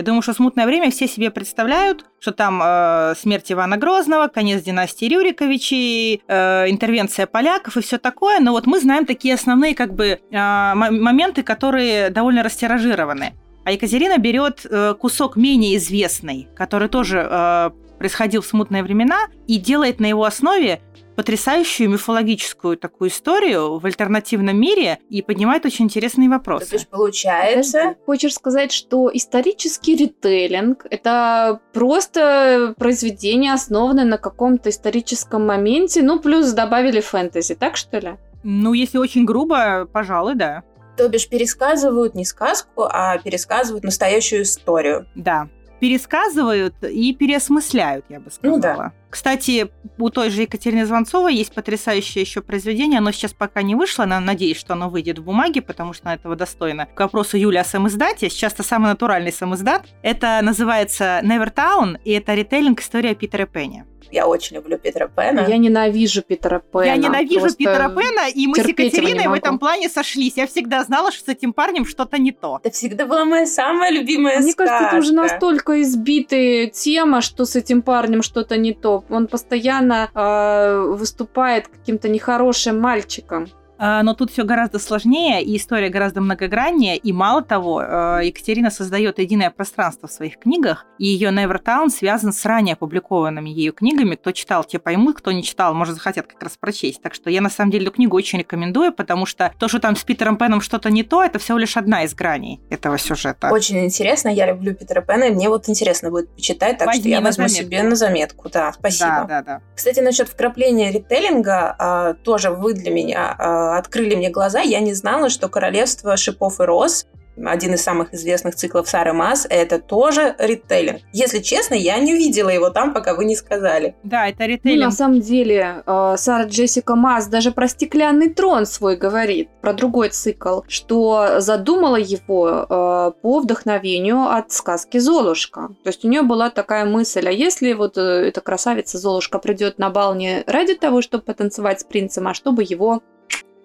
Я 0.00 0.04
думаю, 0.04 0.22
что 0.22 0.32
смутное 0.32 0.64
время 0.64 0.90
все 0.90 1.06
себе 1.06 1.30
представляют, 1.30 2.06
что 2.20 2.32
там 2.32 2.62
э, 2.64 3.12
смерть 3.18 3.52
Ивана 3.52 3.76
Грозного, 3.76 4.28
конец 4.28 4.62
династии 4.62 5.04
Рюриковичей, 5.04 6.22
э, 6.26 6.70
интервенция 6.70 7.26
поляков 7.26 7.76
и 7.76 7.82
все 7.82 7.98
такое. 7.98 8.40
Но 8.40 8.52
вот 8.52 8.66
мы 8.66 8.80
знаем 8.80 9.04
такие 9.04 9.34
основные 9.34 9.74
как 9.74 9.92
бы 9.92 10.06
э, 10.06 10.74
моменты, 10.74 11.42
которые 11.42 12.08
довольно 12.08 12.42
растиражированы. 12.42 13.34
А 13.66 13.72
Екатерина 13.72 14.16
берет 14.16 14.64
э, 14.64 14.94
кусок 14.98 15.36
менее 15.36 15.76
известный, 15.76 16.48
который 16.56 16.88
тоже 16.88 17.28
э, 17.30 17.70
происходил 17.98 18.40
в 18.40 18.46
смутные 18.46 18.82
времена, 18.82 19.26
и 19.46 19.58
делает 19.58 20.00
на 20.00 20.06
его 20.06 20.24
основе 20.24 20.80
потрясающую 21.20 21.90
мифологическую 21.90 22.78
такую 22.78 23.10
историю 23.10 23.78
в 23.78 23.84
альтернативном 23.84 24.58
мире 24.58 25.00
и 25.10 25.20
поднимает 25.20 25.66
очень 25.66 25.84
интересные 25.84 26.30
То 26.30 26.36
вопросы. 26.36 26.76
есть 26.76 26.88
получается... 26.88 27.94
Хочешь 28.06 28.32
сказать, 28.32 28.72
что 28.72 29.10
исторический 29.12 29.96
ритейлинг— 29.96 30.86
это 30.90 31.60
просто 31.74 32.74
произведение, 32.78 33.52
основанное 33.52 34.06
на 34.06 34.16
каком-то 34.16 34.70
историческом 34.70 35.46
моменте, 35.46 36.00
ну, 36.00 36.20
плюс 36.20 36.52
добавили 36.52 37.00
фэнтези, 37.02 37.54
так 37.54 37.76
что 37.76 37.98
ли? 37.98 38.16
Ну, 38.42 38.72
если 38.72 38.96
очень 38.96 39.26
грубо, 39.26 39.86
пожалуй, 39.92 40.36
да. 40.36 40.62
То 40.96 41.06
бишь 41.10 41.28
пересказывают 41.28 42.14
не 42.14 42.24
сказку, 42.24 42.84
а 42.84 43.18
пересказывают 43.18 43.84
настоящую 43.84 44.44
историю. 44.44 45.06
Да. 45.14 45.50
Пересказывают 45.80 46.74
и 46.82 47.14
переосмысляют, 47.14 48.04
я 48.08 48.20
бы 48.20 48.30
сказала. 48.30 48.56
Ну 48.56 48.62
да. 48.62 48.92
Кстати, 49.10 49.70
у 49.98 50.10
той 50.10 50.30
же 50.30 50.42
Екатерины 50.42 50.86
Звонцовой 50.86 51.34
есть 51.34 51.52
потрясающее 51.52 52.22
еще 52.22 52.42
произведение. 52.42 52.98
Оно 52.98 53.10
сейчас 53.10 53.32
пока 53.32 53.62
не 53.62 53.74
вышло, 53.74 54.04
но 54.04 54.20
надеюсь, 54.20 54.56
что 54.56 54.74
оно 54.74 54.88
выйдет 54.88 55.18
в 55.18 55.24
бумаге, 55.24 55.62
потому 55.62 55.92
что 55.92 56.04
она 56.04 56.14
этого 56.14 56.36
достойна. 56.36 56.86
К 56.86 57.00
вопросу 57.00 57.36
Юли 57.36 57.56
о 57.58 57.64
самоиздате. 57.64 58.30
Сейчас 58.30 58.52
это 58.52 58.62
самый 58.62 58.86
натуральный 58.86 59.32
самоиздат. 59.32 59.86
Это 60.02 60.38
называется 60.42 61.20
Nevertown, 61.24 61.98
и 62.04 62.12
это 62.12 62.34
ритейлинг 62.34 62.80
история 62.80 63.14
Питера 63.14 63.46
Пенни. 63.46 63.84
Я 64.10 64.26
очень 64.26 64.56
люблю 64.56 64.78
Питера 64.78 65.08
Пэна. 65.08 65.46
Я 65.48 65.56
ненавижу 65.56 66.22
Питера 66.22 66.62
Пэна. 66.72 66.84
Я 66.86 66.96
ненавижу 66.96 67.40
просто 67.40 67.58
Питера 67.58 67.88
Пэна, 67.88 68.28
и 68.34 68.46
мы 68.46 68.56
с 68.56 68.66
Екатериной 68.66 69.28
в 69.28 69.32
этом 69.32 69.58
плане 69.58 69.88
сошлись. 69.88 70.36
Я 70.36 70.46
всегда 70.46 70.82
знала, 70.84 71.12
что 71.12 71.24
с 71.24 71.28
этим 71.28 71.52
парнем 71.52 71.84
что-то 71.84 72.18
не 72.18 72.32
то. 72.32 72.60
Это 72.62 72.74
всегда 72.74 73.06
была 73.06 73.24
моя 73.24 73.46
самая 73.46 73.90
любимая 73.90 74.40
Мне 74.40 74.52
сказка. 74.52 74.66
кажется, 74.66 74.88
это 74.88 74.98
уже 74.98 75.14
настолько 75.14 75.82
избитая 75.82 76.66
тема, 76.66 77.20
что 77.20 77.44
с 77.44 77.56
этим 77.56 77.82
парнем 77.82 78.22
что-то 78.22 78.56
не 78.56 78.72
то. 78.72 79.04
Он 79.08 79.26
постоянно 79.26 80.10
э, 80.14 80.94
выступает 80.96 81.68
каким-то 81.68 82.08
нехорошим 82.08 82.80
мальчиком. 82.80 83.48
А, 83.82 84.02
Но 84.02 84.12
тут 84.12 84.30
все 84.30 84.44
гораздо 84.44 84.78
сложнее, 84.78 85.42
и 85.42 85.56
история 85.56 85.88
гораздо 85.88 86.20
многограннее. 86.20 86.98
И 86.98 87.12
мало 87.14 87.40
того, 87.40 87.82
э, 87.82 88.20
Екатерина 88.24 88.70
создает 88.70 89.18
единое 89.18 89.50
пространство 89.50 90.06
в 90.06 90.12
своих 90.12 90.38
книгах, 90.38 90.84
и 90.98 91.06
ее 91.06 91.30
Nevertown 91.30 91.88
связан 91.88 92.34
с 92.34 92.44
ранее 92.44 92.74
опубликованными 92.74 93.48
ее 93.48 93.72
книгами. 93.72 94.16
Кто 94.16 94.32
читал, 94.32 94.64
те 94.64 94.78
поймут, 94.78 95.16
кто 95.16 95.32
не 95.32 95.42
читал, 95.42 95.72
может, 95.72 95.94
захотят 95.94 96.26
как 96.26 96.42
раз 96.42 96.58
прочесть. 96.60 97.00
Так 97.00 97.14
что 97.14 97.30
я, 97.30 97.40
на 97.40 97.48
самом 97.48 97.70
деле, 97.70 97.84
эту 97.84 97.92
книгу 97.92 98.14
очень 98.14 98.40
рекомендую, 98.40 98.92
потому 98.92 99.24
что 99.24 99.50
то, 99.58 99.66
что 99.66 99.78
там 99.78 99.96
с 99.96 100.04
Питером 100.04 100.36
Пеном 100.36 100.60
что-то 100.60 100.90
не 100.90 101.02
то, 101.02 101.24
это 101.24 101.38
всего 101.38 101.56
лишь 101.56 101.78
одна 101.78 102.04
из 102.04 102.14
граней 102.14 102.60
этого 102.68 102.98
сюжета. 102.98 103.48
Очень 103.50 103.82
интересно, 103.86 104.28
я 104.28 104.46
люблю 104.46 104.74
Питера 104.74 105.00
Пэна, 105.00 105.24
и 105.24 105.30
мне 105.30 105.48
вот 105.48 105.70
интересно 105.70 106.10
будет 106.10 106.28
почитать, 106.34 106.76
так 106.76 106.86
Возьми 106.86 107.00
что 107.00 107.08
я 107.08 107.20
возьму 107.22 107.48
заметку. 107.48 107.66
себе 107.66 107.82
на 107.82 107.96
заметку. 107.96 108.50
Да, 108.50 108.72
спасибо. 108.74 109.08
Да, 109.08 109.24
да, 109.24 109.42
да. 109.42 109.62
Кстати, 109.74 110.00
насчет 110.00 110.28
вкрапления 110.28 110.92
ритейлинга, 110.92 111.74
а, 111.78 112.12
тоже 112.12 112.50
вы 112.50 112.74
для 112.74 112.90
меня 112.90 113.34
а, 113.38 113.69
открыли 113.76 114.14
мне 114.14 114.30
глаза. 114.30 114.60
Я 114.60 114.80
не 114.80 114.94
знала, 114.94 115.28
что 115.28 115.48
Королевство 115.48 116.16
шипов 116.16 116.60
и 116.60 116.64
роз 116.64 117.06
один 117.46 117.74
из 117.74 117.82
самых 117.82 118.12
известных 118.12 118.54
циклов 118.54 118.88
Сары 118.88 119.12
Мас, 119.12 119.46
это 119.48 119.78
тоже 119.78 120.34
ритейлинг. 120.38 121.00
Если 121.12 121.38
честно, 121.38 121.74
я 121.74 121.98
не 121.98 122.14
увидела 122.14 122.48
его 122.50 122.70
там, 122.70 122.92
пока 122.92 123.14
вы 123.14 123.24
не 123.24 123.36
сказали. 123.36 123.94
Да, 124.02 124.28
это 124.28 124.40
Ну, 124.42 124.48
ритейлинг. 124.48 124.84
на 124.84 124.90
самом 124.90 125.20
деле, 125.20 125.82
э, 125.86 126.14
Сара 126.16 126.44
Джессика 126.44 126.96
Мас 126.96 127.28
даже 127.28 127.52
про 127.52 127.68
стеклянный 127.68 128.30
трон 128.30 128.66
свой 128.66 128.96
говорит, 128.96 129.48
про 129.60 129.72
другой 129.72 130.10
цикл, 130.10 130.60
что 130.68 131.40
задумала 131.40 131.96
его 131.96 132.66
э, 132.68 133.12
по 133.22 133.40
вдохновению 133.40 134.22
от 134.24 134.52
сказки 134.52 134.98
Золушка. 134.98 135.68
То 135.82 135.88
есть 135.88 136.04
у 136.04 136.08
нее 136.08 136.22
была 136.22 136.50
такая 136.50 136.84
мысль, 136.84 137.26
а 137.28 137.30
если 137.30 137.72
вот 137.72 137.96
э, 137.96 138.00
эта 138.00 138.40
красавица 138.40 138.98
Золушка 138.98 139.38
придет 139.38 139.78
на 139.78 139.90
бал 139.90 140.14
не 140.14 140.42
ради 140.46 140.74
того, 140.74 141.02
чтобы 141.02 141.24
потанцевать 141.24 141.80
с 141.80 141.84
принцем, 141.84 142.28
а 142.28 142.34
чтобы 142.34 142.64
его 142.64 143.02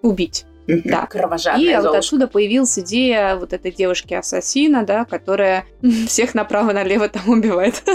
убить. 0.06 0.44
Да. 0.66 1.06
Кровожадная 1.06 1.62
И 1.62 1.74
вот 1.74 1.82
Золушка. 1.82 1.98
отсюда 1.98 2.26
появилась 2.26 2.76
идея 2.80 3.36
вот 3.36 3.52
этой 3.52 3.70
девушки-ассасина, 3.70 4.84
да, 4.84 5.04
которая 5.04 5.64
всех 6.08 6.34
направо-налево 6.34 7.08
там 7.08 7.28
убивает. 7.28 7.82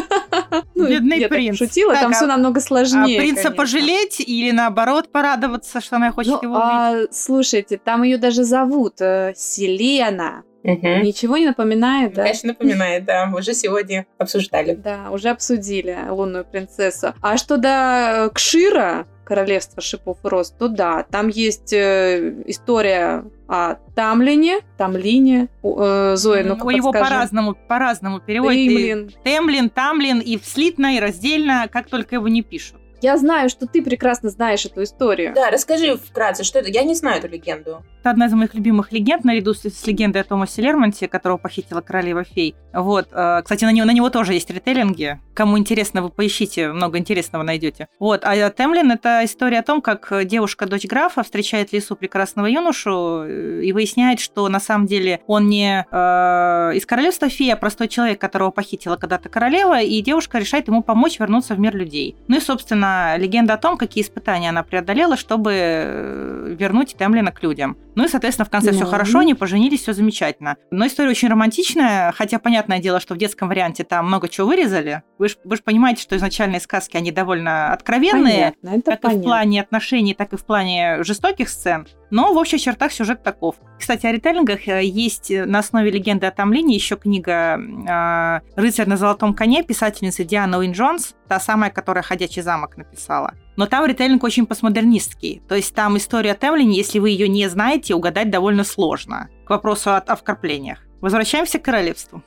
Ну, 0.75 0.87
Бедный 0.87 1.19
я 1.19 1.27
так 1.27 1.37
принц. 1.37 1.57
шутила, 1.57 1.93
Так, 1.93 2.01
там 2.01 2.11
а- 2.11 2.13
все 2.15 2.25
намного 2.25 2.59
А 2.59 2.61
сложнее. 2.63 3.19
принца 3.19 3.43
конечно. 3.43 3.55
пожалеть 3.57 4.19
или 4.19 4.51
наоборот 4.51 5.11
порадоваться, 5.11 5.79
что 5.79 5.97
она 5.97 6.11
хочет 6.11 6.31
Ну, 6.33 6.39
его 6.41 6.53
убить? 6.55 6.65
а, 6.65 6.95
слушайте, 7.11 7.77
там 7.77 8.01
ее 8.03 8.17
даже 8.17 8.43
зовут 8.43 8.99
э, 8.99 9.33
Селена. 9.35 10.43
Мгм. 10.63 11.03
Ничего 11.03 11.37
не 11.37 11.45
напоминает, 11.45 12.13
да? 12.13 12.23
Конечно, 12.23 12.49
напоминает, 12.49 13.05
да. 13.05 13.25
Мы 13.27 13.39
уже 13.39 13.53
сегодня 13.53 14.05
обсуждали. 14.17 14.73
Да, 14.75 15.09
уже 15.11 15.29
обсудили 15.29 15.97
лунную 16.09 16.45
принцессу. 16.45 17.13
А 17.21 17.37
что 17.37 17.57
до 17.57 18.27
э, 18.27 18.29
Кшира, 18.33 19.05
королевства 19.31 19.81
шипов 19.81 20.17
и 20.25 20.27
роз, 20.27 20.51
то 20.51 20.67
да, 20.67 21.03
там 21.09 21.29
есть 21.29 21.71
э, 21.71 22.33
история 22.47 23.23
о 23.47 23.75
Тамлине, 23.95 24.59
Тамлине, 24.77 25.47
э, 25.63 26.13
Зоя, 26.17 26.43
ну-ка 26.43 26.65
У 26.65 26.69
его 26.69 26.91
по-разному, 26.91 27.55
по-разному 27.55 28.19
переводят. 28.19 28.57
Теймлин. 28.57 29.11
Темлин, 29.23 29.69
Тамлин, 29.69 30.19
и 30.19 30.37
слитно, 30.43 30.97
и 30.97 30.99
раздельно, 30.99 31.69
как 31.71 31.87
только 31.87 32.15
его 32.15 32.27
не 32.27 32.41
пишут. 32.41 32.80
Я 33.01 33.17
знаю, 33.17 33.49
что 33.49 33.65
ты 33.65 33.81
прекрасно 33.81 34.29
знаешь 34.29 34.63
эту 34.65 34.83
историю. 34.83 35.33
Да, 35.33 35.49
расскажи 35.49 35.97
вкратце, 35.97 36.43
что 36.43 36.59
это? 36.59 36.69
Я 36.69 36.83
не 36.83 36.93
знаю 36.93 37.17
эту 37.17 37.27
легенду. 37.27 37.83
Это 38.01 38.11
одна 38.11 38.27
из 38.27 38.33
моих 38.33 38.53
любимых 38.53 38.91
легенд, 38.91 39.23
наряду 39.23 39.53
с, 39.53 39.63
с 39.63 39.87
легендой 39.87 40.21
о 40.21 40.23
Томасе 40.23 40.61
Лермонте, 40.61 41.07
которого 41.07 41.37
похитила 41.37 41.81
королева 41.81 42.23
фей. 42.23 42.55
Вот, 42.73 43.07
э, 43.11 43.41
кстати, 43.43 43.65
на 43.65 43.71
него, 43.71 43.85
на 43.85 43.93
него 43.93 44.09
тоже 44.09 44.33
есть 44.33 44.49
ритейлинги. 44.49 45.19
Кому 45.33 45.57
интересно, 45.57 46.03
вы 46.03 46.09
поищите, 46.09 46.71
много 46.71 46.99
интересного 46.99 47.43
найдете. 47.43 47.87
Вот, 47.99 48.21
а 48.23 48.49
Темлин— 48.49 48.91
это 48.93 49.21
история 49.23 49.59
о 49.59 49.63
том, 49.63 49.81
как 49.81 50.11
девушка, 50.25 50.67
дочь 50.67 50.85
графа, 50.85 51.23
встречает 51.23 51.69
в 51.69 51.73
лесу 51.73 51.95
прекрасного 51.95 52.45
юношу 52.45 53.23
э, 53.23 53.61
и 53.63 53.71
выясняет, 53.71 54.19
что 54.19 54.47
на 54.47 54.59
самом 54.59 54.85
деле 54.85 55.21
он 55.25 55.47
не 55.47 55.85
э, 55.91 56.75
из 56.75 56.85
королевства 56.85 57.29
феи, 57.29 57.49
а 57.49 57.55
простой 57.55 57.87
человек, 57.87 58.21
которого 58.21 58.51
похитила 58.51 58.95
когда-то 58.95 59.29
королева, 59.29 59.81
и 59.81 60.01
девушка 60.01 60.37
решает 60.37 60.67
ему 60.67 60.83
помочь 60.83 61.19
вернуться 61.19 61.55
в 61.55 61.59
мир 61.59 61.75
людей. 61.75 62.15
Ну 62.27 62.37
и, 62.37 62.39
собственно, 62.39 62.90
легенда 63.17 63.53
о 63.53 63.57
том, 63.57 63.77
какие 63.77 64.03
испытания 64.03 64.49
она 64.49 64.63
преодолела, 64.63 65.17
чтобы 65.17 65.51
э, 65.53 66.55
вернуть 66.59 66.95
Темлина 66.97 67.31
к 67.31 67.41
людям. 67.43 67.77
Ну 67.95 68.05
и, 68.05 68.07
соответственно, 68.07 68.45
в 68.45 68.49
конце 68.49 68.71
все 68.71 68.83
Ну. 68.85 68.89
хорошо, 68.89 69.19
они 69.19 69.33
поженились, 69.33 69.81
все 69.81 69.93
замечательно. 69.93 70.55
Но 70.71 70.85
история 70.87 71.09
очень 71.09 71.27
романтичная, 71.29 72.11
хотя 72.13 72.39
понятное 72.39 72.79
дело, 72.79 72.99
что 72.99 73.15
в 73.15 73.17
детском 73.17 73.49
варианте 73.49 73.83
там 73.83 74.07
много 74.07 74.27
чего 74.29 74.47
вырезали. 74.47 75.03
Вы 75.17 75.27
же 75.29 75.37
понимаете, 75.63 76.01
что 76.01 76.15
изначальные 76.15 76.59
сказки, 76.61 76.97
они 76.97 77.11
довольно 77.11 77.73
откровенные, 77.73 78.53
Понятно, 78.61 78.79
это 78.79 78.91
как 78.91 78.95
и 78.95 78.97
в 78.97 79.01
понятно. 79.01 79.23
плане 79.23 79.61
отношений, 79.61 80.13
так 80.13 80.33
и 80.33 80.37
в 80.37 80.45
плане 80.45 81.03
жестоких 81.03 81.49
сцен. 81.49 81.87
Но 82.11 82.33
в 82.33 82.37
общих 82.37 82.61
чертах 82.61 82.91
сюжет 82.91 83.23
таков. 83.23 83.55
Кстати, 83.79 84.05
о 84.05 84.11
ритейлингах 84.11 84.67
э, 84.67 84.83
есть 84.83 85.31
э, 85.31 85.45
на 85.45 85.59
основе 85.59 85.89
легенды 85.89 86.27
о 86.27 86.31
Тамлине 86.31 86.75
еще 86.75 86.97
книга 86.97 87.57
э, 87.57 88.41
«Рыцарь 88.55 88.87
на 88.87 88.97
золотом 88.97 89.33
коне» 89.33 89.63
писательницы 89.63 90.23
Дианы 90.25 90.57
Уин 90.57 90.73
Джонс, 90.73 91.15
та 91.27 91.39
самая, 91.39 91.71
которая 91.71 92.03
«Ходячий 92.03 92.41
замок» 92.41 92.77
написала. 92.77 93.33
Но 93.55 93.65
там 93.65 93.85
ритейлинг 93.85 94.23
очень 94.23 94.45
постмодернистский. 94.45 95.41
То 95.47 95.55
есть 95.55 95.73
там 95.73 95.97
история 95.97 96.33
о 96.33 96.35
Темлине, 96.35 96.75
если 96.75 96.99
вы 96.99 97.09
ее 97.09 97.27
не 97.27 97.47
знаете, 97.47 97.95
угадать 97.95 98.29
довольно 98.29 98.63
сложно. 98.65 99.29
К 99.45 99.51
вопросу 99.51 99.91
о, 99.91 99.97
о 99.97 100.15
вкраплениях. 100.15 100.79
Возвращаемся 100.99 101.57
к 101.57 101.63
королевству. 101.63 102.21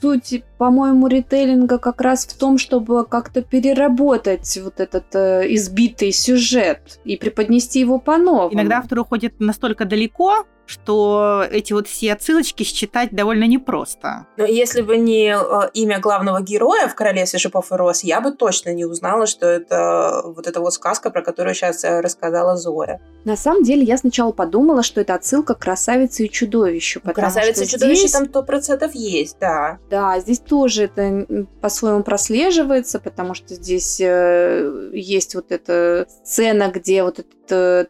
Суть, 0.00 0.42
по-моему, 0.58 1.06
ритейлинга 1.06 1.78
как 1.78 2.00
раз 2.00 2.26
в 2.26 2.38
том, 2.38 2.58
чтобы 2.58 3.04
как-то 3.04 3.42
переработать 3.42 4.58
вот 4.62 4.80
этот 4.80 5.14
э, 5.14 5.46
избитый 5.54 6.12
сюжет 6.12 7.00
и 7.04 7.16
преподнести 7.16 7.80
его 7.80 7.98
по-новому. 7.98 8.54
Иногда 8.54 8.78
автор 8.78 9.00
уходит 9.00 9.40
настолько 9.40 9.84
далеко, 9.84 10.46
что 10.66 11.44
эти 11.50 11.72
вот 11.72 11.88
все 11.88 12.12
отсылочки 12.12 12.62
считать 12.62 13.10
довольно 13.12 13.44
непросто. 13.44 14.26
Но 14.36 14.44
если 14.44 14.82
бы 14.82 14.96
не 14.96 15.34
э, 15.36 15.70
имя 15.74 15.98
главного 16.00 16.40
героя 16.40 16.88
в 16.88 16.94
«Королевстве 16.94 17.38
шипов 17.38 17.72
и 17.72 17.74
роз», 17.74 18.04
я 18.04 18.20
бы 18.20 18.32
точно 18.32 18.72
не 18.72 18.84
узнала, 18.84 19.26
что 19.26 19.46
это 19.46 20.22
вот 20.24 20.46
эта 20.46 20.60
вот 20.60 20.72
сказка, 20.74 21.10
про 21.10 21.22
которую 21.22 21.54
сейчас 21.54 21.84
э, 21.84 22.00
рассказала 22.00 22.56
Зоя. 22.56 23.00
На 23.24 23.36
самом 23.36 23.62
деле, 23.62 23.82
я 23.84 23.96
сначала 23.98 24.32
подумала, 24.32 24.82
что 24.82 25.00
это 25.00 25.14
отсылка 25.14 25.54
к 25.54 25.58
красавице 25.60 26.24
и 26.24 26.30
чудовищу. 26.30 27.00
потому 27.00 27.14
Красавица 27.14 27.64
и 27.64 27.66
чудовище 27.66 28.08
здесь- 28.08 28.12
там 28.12 28.24
100% 28.24 28.90
есть, 28.94 29.36
да. 29.40 29.78
Да, 29.90 30.18
здесь 30.20 30.38
тоже 30.40 30.84
это 30.84 31.26
по-своему 31.60 32.02
прослеживается, 32.02 32.98
потому 33.00 33.34
что 33.34 33.54
здесь 33.54 34.00
э, 34.00 34.90
есть 34.92 35.34
вот 35.34 35.52
эта 35.52 36.06
сцена, 36.24 36.68
где 36.68 37.02
вот 37.02 37.18
этот 37.18 37.32
э, 37.32 37.41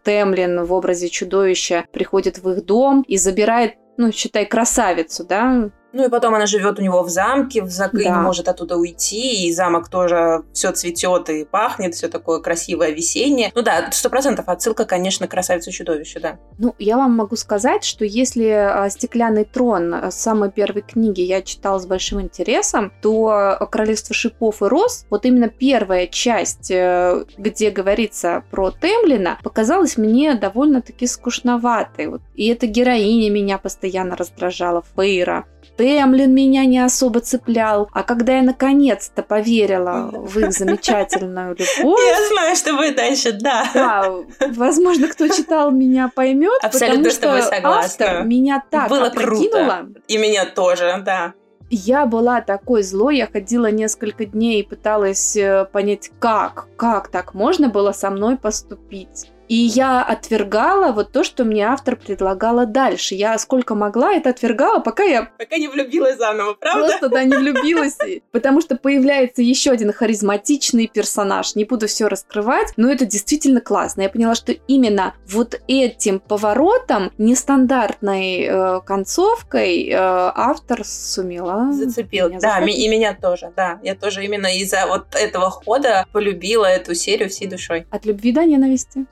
Темлин 0.02 0.64
в 0.64 0.72
образе 0.72 1.08
чудовища 1.08 1.84
приходит 1.92 2.38
в 2.38 2.50
их 2.50 2.64
дом 2.64 3.04
и 3.06 3.16
забирает, 3.16 3.74
ну, 3.96 4.12
считай, 4.12 4.46
красавицу, 4.46 5.24
да, 5.24 5.70
Ну 5.92 6.06
и 6.06 6.08
потом 6.08 6.34
она 6.34 6.46
живет 6.46 6.78
у 6.78 6.82
него 6.82 7.02
в 7.02 7.08
замке, 7.08 7.62
в 7.62 7.70
зак... 7.70 7.94
и 7.94 8.04
Да. 8.04 8.16
не 8.16 8.22
может 8.22 8.48
оттуда 8.48 8.76
уйти, 8.76 9.46
и 9.46 9.52
замок 9.52 9.88
тоже 9.88 10.42
все 10.52 10.72
цветет 10.72 11.28
и 11.28 11.44
пахнет, 11.44 11.94
все 11.94 12.08
такое 12.08 12.40
красивое 12.40 12.90
весеннее. 12.90 13.52
Ну 13.54 13.62
да, 13.62 13.88
сто 13.92 14.08
процентов 14.08 14.48
отсылка, 14.48 14.84
конечно, 14.84 15.26
к 15.26 15.30
красавицу 15.30 15.70
и 15.70 15.72
чудовищу, 15.72 16.20
да. 16.20 16.38
Ну, 16.58 16.74
я 16.78 16.96
вам 16.96 17.16
могу 17.16 17.36
сказать, 17.36 17.84
что 17.84 18.04
если 18.04 18.46
а, 18.46 18.88
«Стеклянный 18.90 19.44
трон» 19.44 19.94
с 19.94 20.14
самой 20.14 20.50
первой 20.50 20.82
книги 20.82 21.20
я 21.20 21.42
читала 21.42 21.78
с 21.78 21.86
большим 21.86 22.20
интересом, 22.20 22.92
то 23.02 23.28
а, 23.28 23.66
«Королевство 23.66 24.14
шипов 24.14 24.62
и 24.62 24.66
роз», 24.66 25.06
вот 25.10 25.24
именно 25.26 25.48
первая 25.48 26.06
часть, 26.06 26.70
э, 26.70 27.24
где 27.36 27.70
говорится 27.70 28.44
про 28.50 28.70
Темлина, 28.70 29.38
показалась 29.42 29.96
мне 29.96 30.34
довольно-таки 30.34 31.06
скучноватой. 31.06 32.12
И 32.34 32.48
эта 32.48 32.66
героиня 32.66 33.30
меня 33.30 33.58
постоянно 33.58 34.16
раздражала, 34.16 34.82
Фейра. 34.96 35.44
Темлин 35.76 36.34
меня 36.34 36.64
не 36.64 36.78
особо 36.78 37.20
цеплял. 37.20 37.88
А 37.92 38.02
когда 38.02 38.36
я 38.36 38.42
наконец-то 38.42 39.22
поверила 39.22 40.10
в 40.12 40.38
их 40.38 40.52
замечательную 40.52 41.56
любовь, 41.58 42.00
Я 42.06 42.28
знаю, 42.28 42.56
что 42.56 42.74
будет 42.74 42.96
дальше, 42.96 43.32
да. 43.32 43.70
да, 43.74 44.12
возможно, 44.50 45.08
кто 45.08 45.28
читал 45.28 45.70
меня 45.70 46.10
поймет, 46.14 46.62
Абсолютно 46.62 47.10
потому 47.10 47.10
с 47.10 47.18
тобой 47.18 47.40
что 47.42 47.50
согласна. 47.50 48.06
автор 48.06 48.24
меня 48.24 48.62
так 48.70 48.88
Было 48.88 49.06
опрокинула. 49.06 49.88
И 50.08 50.16
меня 50.18 50.46
тоже, 50.46 51.02
да. 51.04 51.34
Я 51.74 52.04
была 52.04 52.42
такой 52.42 52.82
злой, 52.82 53.16
я 53.16 53.26
ходила 53.26 53.70
несколько 53.70 54.26
дней 54.26 54.60
и 54.60 54.62
пыталась 54.62 55.34
э, 55.36 55.64
понять, 55.72 56.10
как, 56.18 56.68
как 56.76 57.08
так 57.08 57.32
можно 57.32 57.70
было 57.70 57.92
со 57.92 58.10
мной 58.10 58.36
поступить. 58.36 59.30
И 59.52 59.54
я 59.54 60.02
отвергала 60.02 60.92
вот 60.92 61.12
то, 61.12 61.22
что 61.22 61.44
мне 61.44 61.66
автор 61.66 61.96
предлагала 61.96 62.64
дальше. 62.64 63.14
Я 63.14 63.36
сколько 63.36 63.74
могла 63.74 64.14
это 64.14 64.30
отвергала, 64.30 64.78
пока 64.78 65.02
я 65.02 65.28
Пока 65.36 65.58
не 65.58 65.68
влюбилась 65.68 66.16
заново, 66.16 66.54
правда? 66.54 66.88
Просто, 66.88 67.08
да, 67.10 67.22
не 67.24 67.36
влюбилась. 67.36 67.98
Потому 68.30 68.62
что 68.62 68.76
появляется 68.76 69.42
еще 69.42 69.72
один 69.72 69.92
харизматичный 69.92 70.86
персонаж. 70.86 71.54
Не 71.54 71.66
буду 71.66 71.86
все 71.86 72.08
раскрывать, 72.08 72.72
но 72.78 72.90
это 72.90 73.04
действительно 73.04 73.60
классно. 73.60 74.00
Я 74.00 74.08
поняла, 74.08 74.34
что 74.34 74.52
именно 74.52 75.12
вот 75.28 75.60
этим 75.68 76.18
поворотом, 76.18 77.12
нестандартной 77.18 78.46
э, 78.48 78.80
концовкой, 78.86 79.86
э, 79.90 79.94
автор 79.98 80.82
сумела... 80.82 81.70
Зацепил. 81.72 82.30
меня 82.30 82.40
Да, 82.40 82.60
и 82.60 82.88
меня 82.88 83.14
тоже, 83.14 83.52
да. 83.54 83.78
Я 83.82 83.96
тоже 83.96 84.24
именно 84.24 84.46
из-за 84.46 84.86
вот 84.86 85.14
этого 85.14 85.50
хода 85.50 86.06
полюбила 86.10 86.64
эту 86.64 86.94
серию 86.94 87.28
всей 87.28 87.48
душой. 87.48 87.86
От 87.90 88.06
любви 88.06 88.32
до 88.32 88.46
ненависти. 88.46 89.04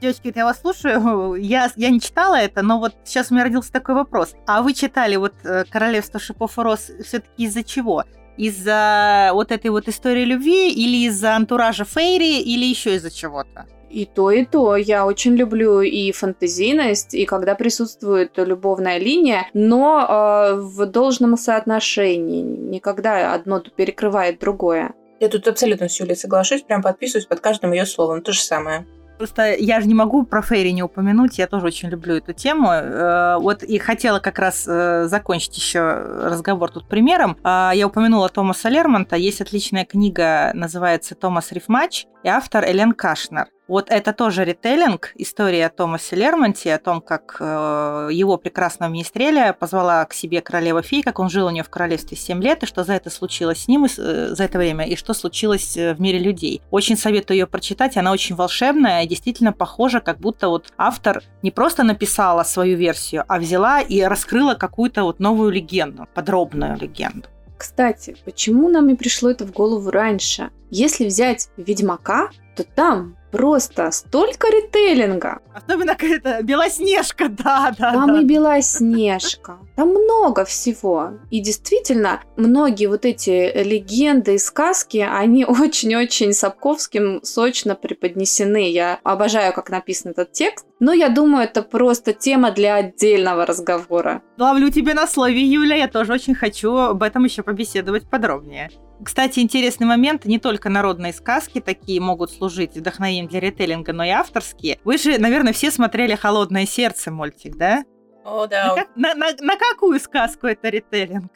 Девочки, 0.00 0.32
я 0.34 0.44
вас 0.44 0.60
слушаю. 0.60 1.34
Я, 1.42 1.70
я 1.76 1.90
не 1.90 2.00
читала 2.00 2.36
это, 2.36 2.62
но 2.62 2.78
вот 2.78 2.94
сейчас 3.04 3.30
у 3.30 3.34
меня 3.34 3.44
родился 3.44 3.72
такой 3.72 3.94
вопрос. 3.94 4.34
А 4.46 4.62
вы 4.62 4.74
читали 4.74 5.16
вот 5.16 5.34
э, 5.44 5.64
«Королевство 5.70 6.20
шипов 6.20 6.58
и 6.58 6.62
роз» 6.62 6.90
все-таки 7.04 7.44
из-за 7.44 7.62
чего? 7.62 8.04
Из-за 8.36 9.30
вот 9.32 9.52
этой 9.52 9.70
вот 9.70 9.88
истории 9.88 10.24
любви 10.24 10.72
или 10.72 11.06
из-за 11.06 11.36
антуража 11.36 11.84
Фейри 11.84 12.40
или 12.40 12.64
еще 12.64 12.94
из-за 12.96 13.10
чего-то? 13.10 13.66
И 13.90 14.06
то, 14.06 14.30
и 14.30 14.46
то. 14.46 14.76
Я 14.76 15.04
очень 15.04 15.34
люблю 15.36 15.82
и 15.82 16.12
фантазийность, 16.12 17.14
и 17.14 17.26
когда 17.26 17.54
присутствует 17.54 18.32
любовная 18.36 18.98
линия, 18.98 19.46
но 19.52 20.00
э, 20.00 20.54
в 20.54 20.86
должном 20.86 21.36
соотношении. 21.36 22.42
Никогда 22.42 23.34
одно 23.34 23.60
перекрывает 23.60 24.38
другое. 24.40 24.94
Я 25.20 25.28
тут 25.28 25.46
абсолютно 25.46 25.88
с 25.88 26.00
Юлей 26.00 26.16
соглашусь, 26.16 26.62
прям 26.62 26.82
подписываюсь 26.82 27.26
под 27.26 27.40
каждым 27.40 27.72
ее 27.72 27.86
словом. 27.86 28.22
То 28.22 28.32
же 28.32 28.40
самое. 28.40 28.86
Просто 29.18 29.54
я 29.54 29.80
же 29.80 29.86
не 29.86 29.94
могу 29.94 30.24
про 30.24 30.42
Фейри 30.42 30.70
не 30.70 30.82
упомянуть, 30.82 31.38
я 31.38 31.46
тоже 31.46 31.66
очень 31.66 31.88
люблю 31.90 32.16
эту 32.16 32.32
тему. 32.32 32.70
Э, 32.72 33.36
Вот 33.38 33.62
и 33.62 33.78
хотела 33.78 34.18
как 34.18 34.38
раз 34.38 34.66
э, 34.66 35.06
закончить 35.06 35.56
еще 35.56 35.80
разговор 35.80 36.70
тут 36.70 36.88
примером. 36.88 37.36
А, 37.44 37.72
Я 37.74 37.86
упомянула 37.86 38.28
Томаса 38.28 38.68
Лермонта. 38.68 39.16
Есть 39.16 39.40
отличная 39.40 39.84
книга, 39.84 40.50
называется 40.54 41.14
«Томас 41.14 41.52
Рифмач», 41.52 42.06
и 42.22 42.28
автор 42.28 42.64
Элен 42.64 42.92
Кашнер. 42.92 43.48
Вот 43.68 43.90
это 43.90 44.12
тоже 44.12 44.44
ритейлинг, 44.44 45.12
история 45.14 45.66
о 45.66 45.70
Томасе 45.70 46.16
Лермонте, 46.16 46.74
о 46.74 46.78
том, 46.78 47.00
как 47.00 47.36
э, 47.40 48.08
его 48.12 48.36
прекрасного 48.36 48.90
министреля 48.90 49.56
позвала 49.58 50.04
к 50.04 50.12
себе 50.12 50.42
королева 50.42 50.82
фей, 50.82 51.02
как 51.02 51.18
он 51.20 51.30
жил 51.30 51.46
у 51.46 51.50
нее 51.50 51.62
в 51.62 51.70
королевстве 51.70 52.16
7 52.16 52.42
лет, 52.42 52.62
и 52.62 52.66
что 52.66 52.84
за 52.84 52.92
это 52.94 53.08
случилось 53.08 53.62
с 53.62 53.68
ним 53.68 53.84
э, 53.84 53.88
за 53.88 54.44
это 54.44 54.58
время, 54.58 54.84
и 54.84 54.94
что 54.96 55.14
случилось 55.14 55.76
э, 55.76 55.94
в 55.94 56.00
мире 56.00 56.18
людей. 56.18 56.60
Очень 56.70 56.98
советую 56.98 57.38
ее 57.38 57.46
прочитать, 57.46 57.96
она 57.96 58.12
очень 58.12 58.34
волшебная 58.34 59.04
и 59.04 59.08
действительно 59.08 59.52
похожа, 59.52 60.00
как 60.00 60.18
будто 60.18 60.48
вот 60.48 60.72
автор 60.76 61.22
не 61.42 61.50
просто 61.50 61.82
написала 61.82 62.42
свою 62.42 62.76
версию, 62.76 63.24
а 63.28 63.38
взяла 63.38 63.80
и 63.80 64.02
раскрыла 64.02 64.54
какую-то 64.54 65.04
вот 65.04 65.18
новую 65.18 65.50
легенду, 65.50 66.06
подробную 66.14 66.76
легенду. 66.78 67.28
Кстати, 67.56 68.16
почему 68.24 68.68
нам 68.68 68.88
не 68.88 68.94
пришло 68.94 69.30
это 69.30 69.46
в 69.46 69.52
голову 69.52 69.90
раньше? 69.90 70.50
Если 70.70 71.06
взять 71.06 71.48
Ведьмака, 71.56 72.30
то 72.56 72.64
там 72.64 73.16
просто 73.32 73.90
столько 73.90 74.48
ритейлинга. 74.48 75.40
Особенно 75.54 75.96
какая-то 75.96 76.42
Белоснежка, 76.42 77.28
да, 77.30 77.74
да, 77.76 77.92
Там 77.92 78.08
да. 78.08 78.20
и 78.20 78.24
Белоснежка. 78.24 79.58
Там 79.74 79.88
много 79.88 80.44
всего. 80.44 81.14
И 81.30 81.40
действительно, 81.40 82.20
многие 82.36 82.86
вот 82.86 83.04
эти 83.04 83.50
легенды 83.62 84.34
и 84.34 84.38
сказки, 84.38 84.98
они 84.98 85.44
очень-очень 85.48 86.32
Сапковским 86.32 87.20
сочно 87.24 87.74
преподнесены. 87.74 88.70
Я 88.70 89.00
обожаю, 89.02 89.52
как 89.52 89.70
написан 89.70 90.12
этот 90.12 90.32
текст. 90.32 90.66
Но 90.78 90.92
я 90.92 91.08
думаю, 91.08 91.44
это 91.44 91.62
просто 91.62 92.12
тема 92.12 92.50
для 92.50 92.74
отдельного 92.74 93.46
разговора. 93.46 94.22
Ловлю 94.36 94.70
тебя 94.70 94.94
на 94.94 95.06
слове, 95.06 95.40
Юля, 95.40 95.76
я 95.76 95.88
тоже 95.88 96.12
очень 96.12 96.34
хочу 96.34 96.74
об 96.74 97.02
этом 97.02 97.24
еще 97.24 97.42
побеседовать 97.42 98.10
подробнее. 98.10 98.68
Кстати, 99.04 99.40
интересный 99.40 99.86
момент, 99.86 100.26
не 100.26 100.38
только 100.38 100.68
народные 100.68 101.12
сказки 101.12 101.60
такие 101.60 102.00
могут 102.00 102.30
служить 102.30 102.76
вдохновением 102.76 103.21
для 103.26 103.40
ритейлинга, 103.40 103.92
но 103.92 104.04
и 104.04 104.10
авторские. 104.10 104.78
Вы 104.84 104.98
же, 104.98 105.18
наверное, 105.18 105.52
все 105.52 105.70
смотрели 105.70 106.14
«Холодное 106.14 106.66
сердце» 106.66 107.10
мультик, 107.10 107.56
да? 107.56 107.84
О, 108.24 108.42
На, 108.42 108.46
да. 108.46 108.74
как- 108.76 108.96
на- 108.96 109.14
на- 109.14 109.36
на 109.40 109.56
какую 109.56 109.98
сказку 110.00 110.46
это 110.46 110.68
ритейлинг? 110.68 111.32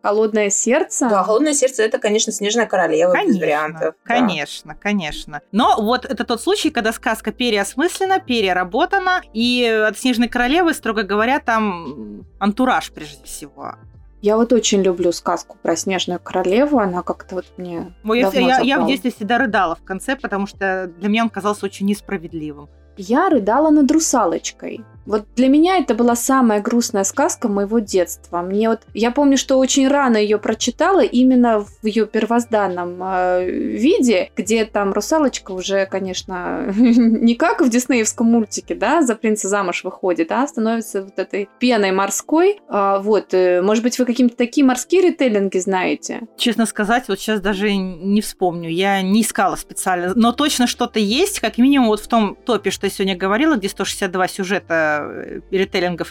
Холодное 0.00 0.48
сердце. 0.50 1.08
Да, 1.08 1.24
холодное 1.24 1.52
сердце 1.54 1.82
это, 1.82 1.98
конечно, 1.98 2.32
снежная 2.32 2.66
королева 2.66 3.12
без 3.26 3.36
вариантов. 3.36 3.94
да. 4.06 4.14
конечно, 4.14 4.76
конечно. 4.76 5.40
Но 5.50 5.74
вот 5.82 6.04
это 6.04 6.24
тот 6.24 6.40
случай, 6.40 6.70
когда 6.70 6.92
сказка 6.92 7.32
переосмыслена, 7.32 8.20
переработана, 8.20 9.20
и 9.34 9.64
от 9.88 9.98
Снежной 9.98 10.28
королевы, 10.28 10.72
строго 10.74 11.02
говоря, 11.02 11.40
там 11.40 12.24
антураж 12.38 12.92
прежде 12.92 13.24
всего. 13.24 13.74
Я 14.20 14.36
вот 14.36 14.52
очень 14.52 14.82
люблю 14.82 15.12
сказку 15.12 15.56
про 15.62 15.76
Снежную 15.76 16.18
королеву. 16.20 16.78
Она 16.78 17.02
как-то 17.02 17.36
вот 17.36 17.44
мне 17.56 17.94
Ой, 18.04 18.18
я, 18.20 18.30
давно 18.30 18.48
я- 18.48 18.58
я 18.60 18.80
в 18.80 18.86
детстве 18.86 19.12
всегда 19.12 19.38
рыдала 19.38 19.76
в 19.76 19.84
конце, 19.84 20.16
потому 20.16 20.46
что 20.46 20.90
для 20.98 21.08
меня 21.08 21.22
он 21.22 21.28
казался 21.30 21.66
очень 21.66 21.86
несправедливым. 21.86 22.68
Я 22.96 23.28
рыдала 23.28 23.70
над 23.70 23.88
русалочкой. 23.92 24.84
Вот 25.08 25.24
для 25.36 25.48
меня 25.48 25.78
это 25.78 25.94
была 25.94 26.14
самая 26.14 26.60
грустная 26.60 27.02
сказка 27.04 27.48
моего 27.48 27.78
детства. 27.78 28.42
Мне 28.42 28.68
вот, 28.68 28.80
я 28.92 29.10
помню, 29.10 29.38
что 29.38 29.56
очень 29.56 29.88
рано 29.88 30.18
ее 30.18 30.36
прочитала 30.36 31.00
именно 31.00 31.60
в 31.60 31.86
ее 31.86 32.06
первозданном 32.06 33.02
э, 33.02 33.50
виде, 33.50 34.30
где 34.36 34.66
там 34.66 34.92
русалочка 34.92 35.52
уже, 35.52 35.86
конечно, 35.86 36.70
не 36.76 37.36
как 37.36 37.62
в 37.62 37.70
диснеевском 37.70 38.26
мультике, 38.26 38.74
да, 38.74 39.00
за 39.00 39.14
принца 39.14 39.48
замуж 39.48 39.82
выходит, 39.82 40.30
а 40.30 40.46
становится 40.46 41.04
вот 41.04 41.18
этой 41.18 41.48
пеной 41.58 41.92
морской. 41.92 42.60
А, 42.68 42.98
вот, 42.98 43.32
э, 43.32 43.62
может 43.62 43.82
быть, 43.82 43.98
вы 43.98 44.04
какие-то 44.04 44.36
такие 44.36 44.66
морские 44.66 45.00
ритейлинги 45.00 45.56
знаете? 45.56 46.20
Честно 46.36 46.66
сказать, 46.66 47.04
вот 47.08 47.18
сейчас 47.18 47.40
даже 47.40 47.74
не 47.74 48.20
вспомню. 48.20 48.68
Я 48.68 49.00
не 49.00 49.22
искала 49.22 49.56
специально. 49.56 50.12
Но 50.14 50.32
точно 50.32 50.66
что-то 50.66 50.98
есть, 50.98 51.40
как 51.40 51.56
минимум 51.56 51.88
вот 51.88 52.00
в 52.00 52.08
том 52.08 52.36
топе, 52.44 52.70
что 52.70 52.84
я 52.84 52.90
сегодня 52.90 53.16
говорила, 53.16 53.54
где 53.54 53.70
162 53.70 54.28
сюжета 54.28 54.97
э, 55.04 55.40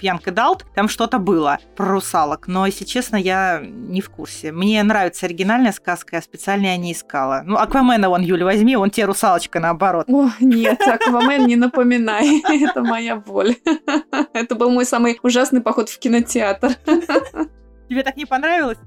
Янг 0.02 0.28
и 0.28 0.32
Далт, 0.32 0.66
там 0.76 0.88
что-то 0.88 1.20
было 1.20 1.60
про 1.76 1.88
русалок. 1.88 2.48
Но, 2.48 2.66
если 2.66 2.86
честно, 2.86 3.16
я 3.16 3.62
не 3.62 4.02
в 4.02 4.10
курсе. 4.10 4.52
Мне 4.52 4.82
нравится 4.84 5.26
оригинальная 5.26 5.72
сказка, 5.72 6.18
я 6.18 6.22
специально 6.22 6.68
я 6.68 6.78
не 6.78 6.94
искала. 6.94 7.42
Ну, 7.46 7.58
Аквамена 7.58 8.10
вон, 8.10 8.22
Юля, 8.22 8.46
возьми, 8.46 8.76
вон 8.76 8.90
тебе 8.90 9.06
русалочка 9.06 9.60
наоборот. 9.60 10.06
О, 10.10 10.30
нет, 10.40 10.82
Аквамен, 10.82 11.48
не 11.48 11.56
напоминай. 11.56 12.42
Это 12.64 12.84
моя 12.84 13.16
боль. 13.16 13.56
Это 14.34 14.56
был 14.56 14.70
мой 14.70 14.86
самый 14.86 15.20
ужасный 15.24 15.62
поход 15.62 15.90
в 15.90 16.00
кинотеатр. 16.00 16.70
Тебе 17.90 18.04
так 18.04 18.18
не 18.18 18.26
понравилось? 18.26 18.78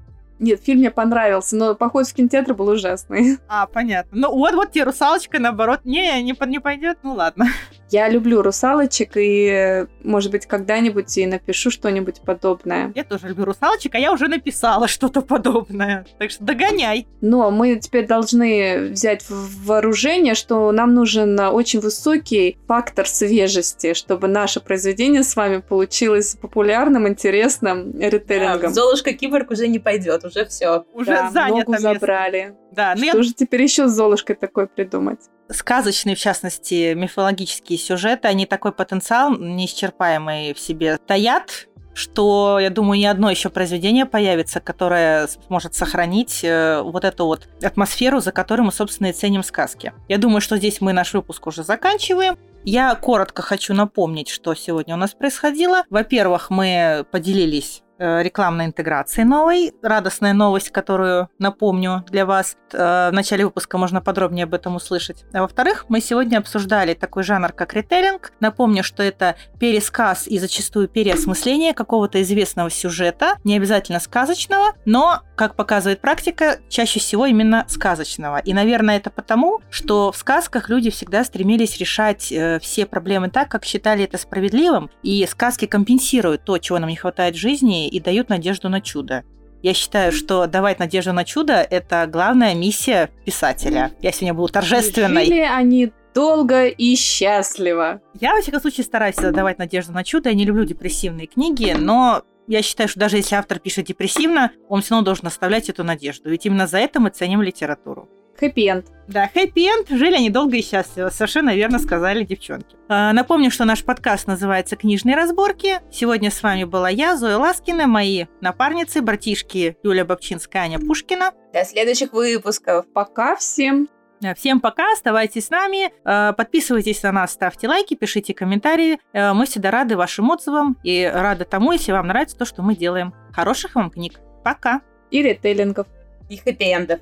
Нет, 0.41 0.59
фильм 0.63 0.79
мне 0.79 0.89
понравился, 0.89 1.55
но 1.55 1.75
поход 1.75 2.07
в 2.07 2.13
кинотеатр 2.15 2.55
был 2.55 2.67
ужасный. 2.69 3.37
А, 3.47 3.67
понятно. 3.67 4.17
Ну 4.17 4.35
вот, 4.35 4.55
вот 4.55 4.71
тебе 4.71 4.85
русалочка, 4.85 5.37
наоборот. 5.37 5.81
Не, 5.83 6.19
не, 6.23 6.35
не 6.47 6.59
пойдет, 6.59 6.97
ну 7.03 7.13
ладно. 7.13 7.45
Я 7.91 8.07
люблю 8.07 8.41
русалочек 8.41 9.11
и, 9.15 9.85
может 10.03 10.31
быть, 10.31 10.45
когда-нибудь 10.45 11.17
и 11.17 11.25
напишу 11.25 11.69
что-нибудь 11.71 12.21
подобное. 12.21 12.91
Я 12.95 13.03
тоже 13.03 13.27
люблю 13.27 13.45
русалочек, 13.45 13.95
а 13.95 13.99
я 13.99 14.13
уже 14.13 14.27
написала 14.27 14.87
что-то 14.87 15.21
подобное. 15.21 16.05
Так 16.17 16.31
что 16.31 16.43
догоняй. 16.43 17.07
Но 17.19 17.51
мы 17.51 17.75
теперь 17.75 18.07
должны 18.07 18.89
взять 18.91 19.23
в 19.29 19.65
вооружение, 19.65 20.35
что 20.35 20.71
нам 20.71 20.93
нужен 20.93 21.37
очень 21.39 21.81
высокий 21.81 22.57
фактор 22.67 23.05
свежести, 23.07 23.93
чтобы 23.93 24.27
наше 24.29 24.61
произведение 24.61 25.23
с 25.23 25.35
вами 25.35 25.57
получилось 25.57 26.35
популярным, 26.35 27.07
интересным 27.07 27.91
ритейлингом. 27.99 28.61
Да, 28.61 28.69
Золушка 28.69 29.11
Киборг 29.13 29.51
уже 29.51 29.67
не 29.67 29.79
пойдет, 29.79 30.23
уже 30.23 30.45
все. 30.45 30.85
Уже 30.93 31.11
Да, 31.11 31.29
занято 31.31 31.57
ногу 31.57 31.71
место. 31.73 31.93
забрали. 31.93 32.55
Да, 32.71 32.93
ну 32.97 33.03
я 33.03 33.11
Что 33.11 33.23
же 33.23 33.33
теперь 33.33 33.61
еще 33.61 33.87
с 33.87 33.91
Золушкой 33.91 34.35
такой 34.35 34.67
придумать? 34.67 35.19
сказочные, 35.53 36.15
в 36.15 36.19
частности, 36.19 36.93
мифологические 36.93 37.77
сюжеты, 37.77 38.27
они 38.27 38.45
такой 38.45 38.71
потенциал 38.71 39.37
неисчерпаемый 39.37 40.53
в 40.53 40.59
себе 40.59 40.97
таят, 40.97 41.67
что, 41.93 42.57
я 42.59 42.69
думаю, 42.69 42.99
ни 42.99 43.05
одно 43.05 43.29
еще 43.29 43.49
произведение 43.49 44.05
появится, 44.05 44.61
которое 44.61 45.27
сможет 45.27 45.75
сохранить 45.75 46.41
э, 46.43 46.81
вот 46.81 47.03
эту 47.03 47.25
вот 47.25 47.49
атмосферу, 47.61 48.21
за 48.21 48.31
которой 48.31 48.61
мы, 48.61 48.71
собственно, 48.71 49.07
и 49.07 49.13
ценим 49.13 49.43
сказки. 49.43 49.93
Я 50.07 50.17
думаю, 50.17 50.41
что 50.41 50.57
здесь 50.57 50.79
мы 50.79 50.93
наш 50.93 51.13
выпуск 51.13 51.47
уже 51.47 51.63
заканчиваем. 51.63 52.37
Я 52.63 52.95
коротко 52.95 53.41
хочу 53.41 53.73
напомнить, 53.73 54.29
что 54.29 54.53
сегодня 54.55 54.95
у 54.95 54.97
нас 54.97 55.11
происходило. 55.11 55.83
Во-первых, 55.89 56.49
мы 56.49 57.05
поделились 57.11 57.83
рекламной 58.01 58.65
интеграцией 58.65 59.27
новой. 59.27 59.73
Радостная 59.81 60.33
новость, 60.33 60.71
которую 60.71 61.29
напомню 61.39 62.03
для 62.09 62.25
вас. 62.25 62.57
Э, 62.73 63.09
В 63.11 63.13
начале 63.13 63.45
выпуска 63.45 63.77
можно 63.77 64.01
подробнее 64.01 64.43
об 64.43 64.53
этом 64.53 64.75
услышать. 64.75 65.23
А 65.33 65.41
во-вторых, 65.41 65.85
мы 65.89 66.01
сегодня 66.01 66.37
обсуждали 66.37 66.93
такой 66.93 67.23
жанр, 67.23 67.51
как 67.53 67.73
ритейлинг. 67.73 68.33
Напомню, 68.39 68.83
что 68.83 69.03
это 69.03 69.35
пересказ 69.59 70.27
и 70.27 70.39
зачастую 70.39 70.87
переосмысление 70.87 71.73
какого-то 71.73 72.21
известного 72.21 72.69
сюжета, 72.69 73.37
не 73.43 73.55
обязательно 73.55 73.99
сказочного, 73.99 74.73
но, 74.85 75.21
как 75.35 75.55
показывает 75.55 76.01
практика, 76.01 76.59
чаще 76.69 76.99
всего 76.99 77.25
именно 77.25 77.65
сказочного. 77.67 78.39
И, 78.39 78.53
наверное, 78.53 78.97
это 78.97 79.09
потому, 79.09 79.61
что 79.69 80.11
в 80.11 80.17
сказках 80.17 80.69
люди 80.69 80.89
всегда 80.89 81.23
стремились 81.23 81.77
решать 81.77 82.31
э, 82.31 82.59
все 82.59 82.85
проблемы 82.85 83.29
так, 83.29 83.49
как 83.49 83.65
считали 83.65 84.03
это 84.03 84.17
справедливым, 84.17 84.89
и 85.03 85.25
сказки 85.27 85.65
компенсируют 85.65 86.43
то, 86.43 86.57
чего 86.57 86.79
нам 86.79 86.89
не 86.89 86.95
хватает 86.95 87.35
в 87.35 87.39
жизни, 87.39 87.90
и 87.91 87.99
дают 87.99 88.29
надежду 88.29 88.69
на 88.69 88.81
чудо. 88.81 89.23
Я 89.61 89.75
считаю, 89.75 90.11
что 90.11 90.47
давать 90.47 90.79
надежду 90.79 91.13
на 91.13 91.23
чудо– 91.23 91.53
это 91.69 92.07
главная 92.07 92.55
миссия 92.55 93.11
писателя. 93.25 93.91
Я 94.01 94.11
сегодня 94.11 94.33
буду 94.33 94.51
торжественной. 94.51 95.25
Жили 95.25 95.41
они 95.41 95.91
долго 96.15 96.65
и 96.65 96.95
счастливо. 96.95 98.01
Я, 98.19 98.33
во 98.33 98.41
всяком 98.41 98.59
случае, 98.61 98.85
стараюсь 98.85 99.15
давать 99.15 99.59
надежду 99.59 99.93
на 99.93 100.03
чудо. 100.03 100.29
Я 100.29 100.35
не 100.35 100.45
люблю 100.45 100.65
депрессивные 100.65 101.27
книги, 101.27 101.75
но 101.77 102.23
я 102.47 102.63
считаю, 102.63 102.89
что 102.89 102.99
даже 102.99 103.17
если 103.17 103.35
автор 103.35 103.59
пишет 103.59 103.85
депрессивно, 103.85 104.51
он 104.67 104.81
все 104.81 104.95
равно 104.95 105.05
должен 105.05 105.27
оставлять 105.27 105.69
эту 105.69 105.83
надежду. 105.83 106.29
Ведь 106.29 106.45
именно 106.45 106.65
за 106.65 106.79
это 106.79 106.99
мы 106.99 107.11
ценим 107.11 107.41
литературу. 107.43 108.09
Хэппи-энд. 108.39 108.87
Да, 109.07 109.29
хэппи-энд, 109.33 109.89
жили 109.89 110.15
они 110.15 110.29
долго 110.29 110.55
и 110.57 110.61
счастливо, 110.63 111.09
совершенно 111.09 111.53
верно 111.55 111.79
сказали 111.79 112.23
девчонки. 112.23 112.75
А, 112.87 113.11
Напомню, 113.13 113.51
что 113.51 113.65
наш 113.65 113.83
подкаст 113.83 114.25
называется 114.25 114.75
«Книжные 114.75 115.15
разборки». 115.15 115.81
Сегодня 115.91 116.31
с 116.31 116.41
вами 116.41 116.63
была 116.63 116.89
я, 116.89 117.17
Зоя 117.17 117.37
Ласкина, 117.37 117.87
мои 117.87 118.25
напарницы, 118.39 119.01
братишки 119.01 119.77
Юлия 119.83 120.05
Бабчинская, 120.05 120.63
Аня 120.63 120.79
Пушкина. 120.79 121.31
До 121.53 121.63
следующих 121.65 122.13
выпусков. 122.13 122.85
Пока 122.93 123.35
всем. 123.35 123.89
Э, 124.23 124.33
Всем 124.33 124.59
пока, 124.61 124.91
оставайтесь 124.93 125.47
с 125.47 125.49
нами, 125.49 125.91
э, 126.05 126.33
подписывайтесь 126.33 127.03
на 127.03 127.11
нас, 127.11 127.31
ставьте 127.33 127.67
лайки, 127.67 127.95
пишите 127.95 128.33
комментарии. 128.33 128.99
Мы 129.13 129.45
всегда 129.45 129.71
рады 129.71 129.97
вашим 129.97 130.29
отзывам 130.29 130.77
и 130.83 131.09
рады 131.13 131.43
тому, 131.45 131.73
если 131.73 131.91
вам 131.91 132.07
нравится 132.07 132.37
то, 132.37 132.45
что 132.45 132.61
мы 132.61 132.75
делаем. 132.75 133.13
Хороших 133.33 133.75
вам 133.75 133.89
книг. 133.91 134.19
Пока! 134.43 134.81
И 135.11 135.21
ритейлингов. 135.21 135.87
И 136.29 136.37
хэппи-эндов. 136.37 137.01